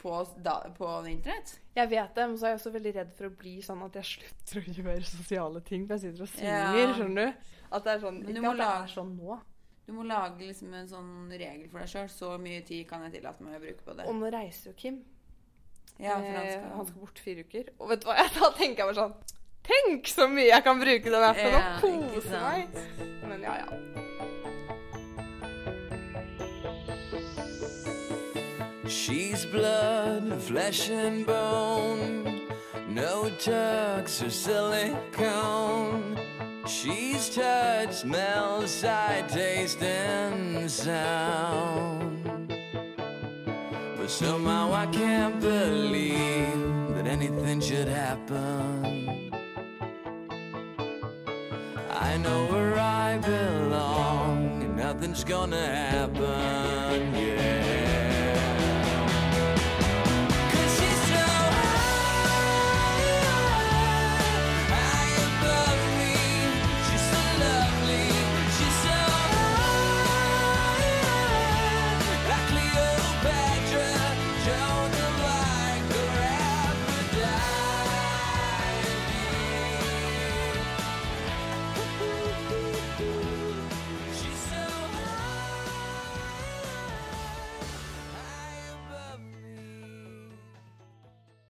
på, 0.00 0.12
da, 0.36 0.58
på 0.76 0.90
internett. 1.08 1.58
Jeg 1.76 1.88
vet 1.88 2.14
det, 2.14 2.28
men 2.28 2.36
så 2.36 2.46
er 2.46 2.54
jeg 2.54 2.60
også 2.60 2.72
veldig 2.74 2.94
redd 2.94 3.16
for 3.16 3.30
å 3.30 3.36
bli 3.40 3.56
sånn 3.64 3.82
at 3.86 3.96
jeg 4.00 4.04
slutter 4.04 4.60
å 4.60 4.76
gjøre 4.82 5.08
sosiale 5.08 5.60
ting. 5.64 5.86
For 5.88 5.96
jeg 5.96 6.12
sitter 6.12 6.22
og 6.26 6.28
synger, 6.28 6.76
Ja. 6.76 6.94
skjønner 6.94 7.32
du. 7.32 7.50
At 7.72 7.84
det 7.84 7.92
er 7.94 8.00
sånn, 8.04 8.20
Ikke 8.20 8.50
at 8.50 8.56
det 8.60 8.68
er 8.68 8.92
sånn 8.92 9.16
nå. 9.16 9.40
Du 9.86 9.92
må 9.92 10.02
lage 10.08 10.40
liksom 10.46 10.72
en 10.74 10.86
sånn 10.88 11.10
regel 11.30 11.66
for 11.68 11.82
deg 11.84 11.90
sjøl. 11.92 12.08
Så 12.08 12.30
mye 12.40 12.62
tid 12.64 12.86
kan 12.88 13.02
jeg 13.04 13.18
tillate 13.18 13.44
meg 13.44 13.58
å 13.58 13.62
bruke 13.66 13.84
på 13.84 13.96
det. 13.98 14.06
Og 14.08 14.16
nå 14.16 14.30
reiser 14.32 14.70
jo 14.70 14.76
Kim. 14.80 15.02
Ja, 15.98 16.16
for 16.16 16.24
han 16.26 16.46
Eh, 16.46 16.52
skal, 16.56 16.70
han 16.78 16.86
skal 16.88 17.00
bort 17.04 17.20
fire 17.22 17.44
uker. 17.46 17.68
Og 17.78 17.88
vet 17.92 18.00
du 18.02 18.08
hva, 18.08 18.16
da 18.40 18.48
tenker 18.56 18.82
jeg 18.84 18.88
bare 18.94 19.00
sånn 19.02 19.14
Tenk 19.64 20.08
så 20.12 20.26
mye 20.28 20.50
jeg 20.50 20.64
kan 20.66 20.76
bruke 20.80 21.08
den 21.08 21.22
appen 21.24 21.54
Ja, 21.54 21.60
og 21.78 21.84
kose 22.12 22.40
meg! 22.42 22.74
Men 23.24 23.46
ja, 23.46 23.54
ja. 23.62 24.84
She's 28.86 29.44
blood, 29.46 30.40
flesh 30.42 30.90
and 30.90 31.26
bone, 31.26 32.40
no 32.88 33.30
tucks 33.38 34.22
or 34.22 34.30
silicone. 34.30 36.18
She's 36.66 37.28
touch, 37.28 37.92
smell, 37.92 38.66
sight, 38.66 39.28
taste, 39.28 39.82
and 39.82 40.70
sound. 40.70 42.24
But 43.96 44.08
somehow 44.08 44.72
I 44.72 44.86
can't 44.86 45.38
believe 45.40 46.94
that 46.94 47.06
anything 47.06 47.60
should 47.60 47.88
happen. 47.88 49.30
I 51.90 52.16
know 52.16 52.46
where 52.46 52.78
I 52.78 53.18
belong, 53.18 54.62
and 54.62 54.76
nothing's 54.76 55.22
gonna 55.22 55.66
happen, 55.66 57.14
yeah. 57.14 57.63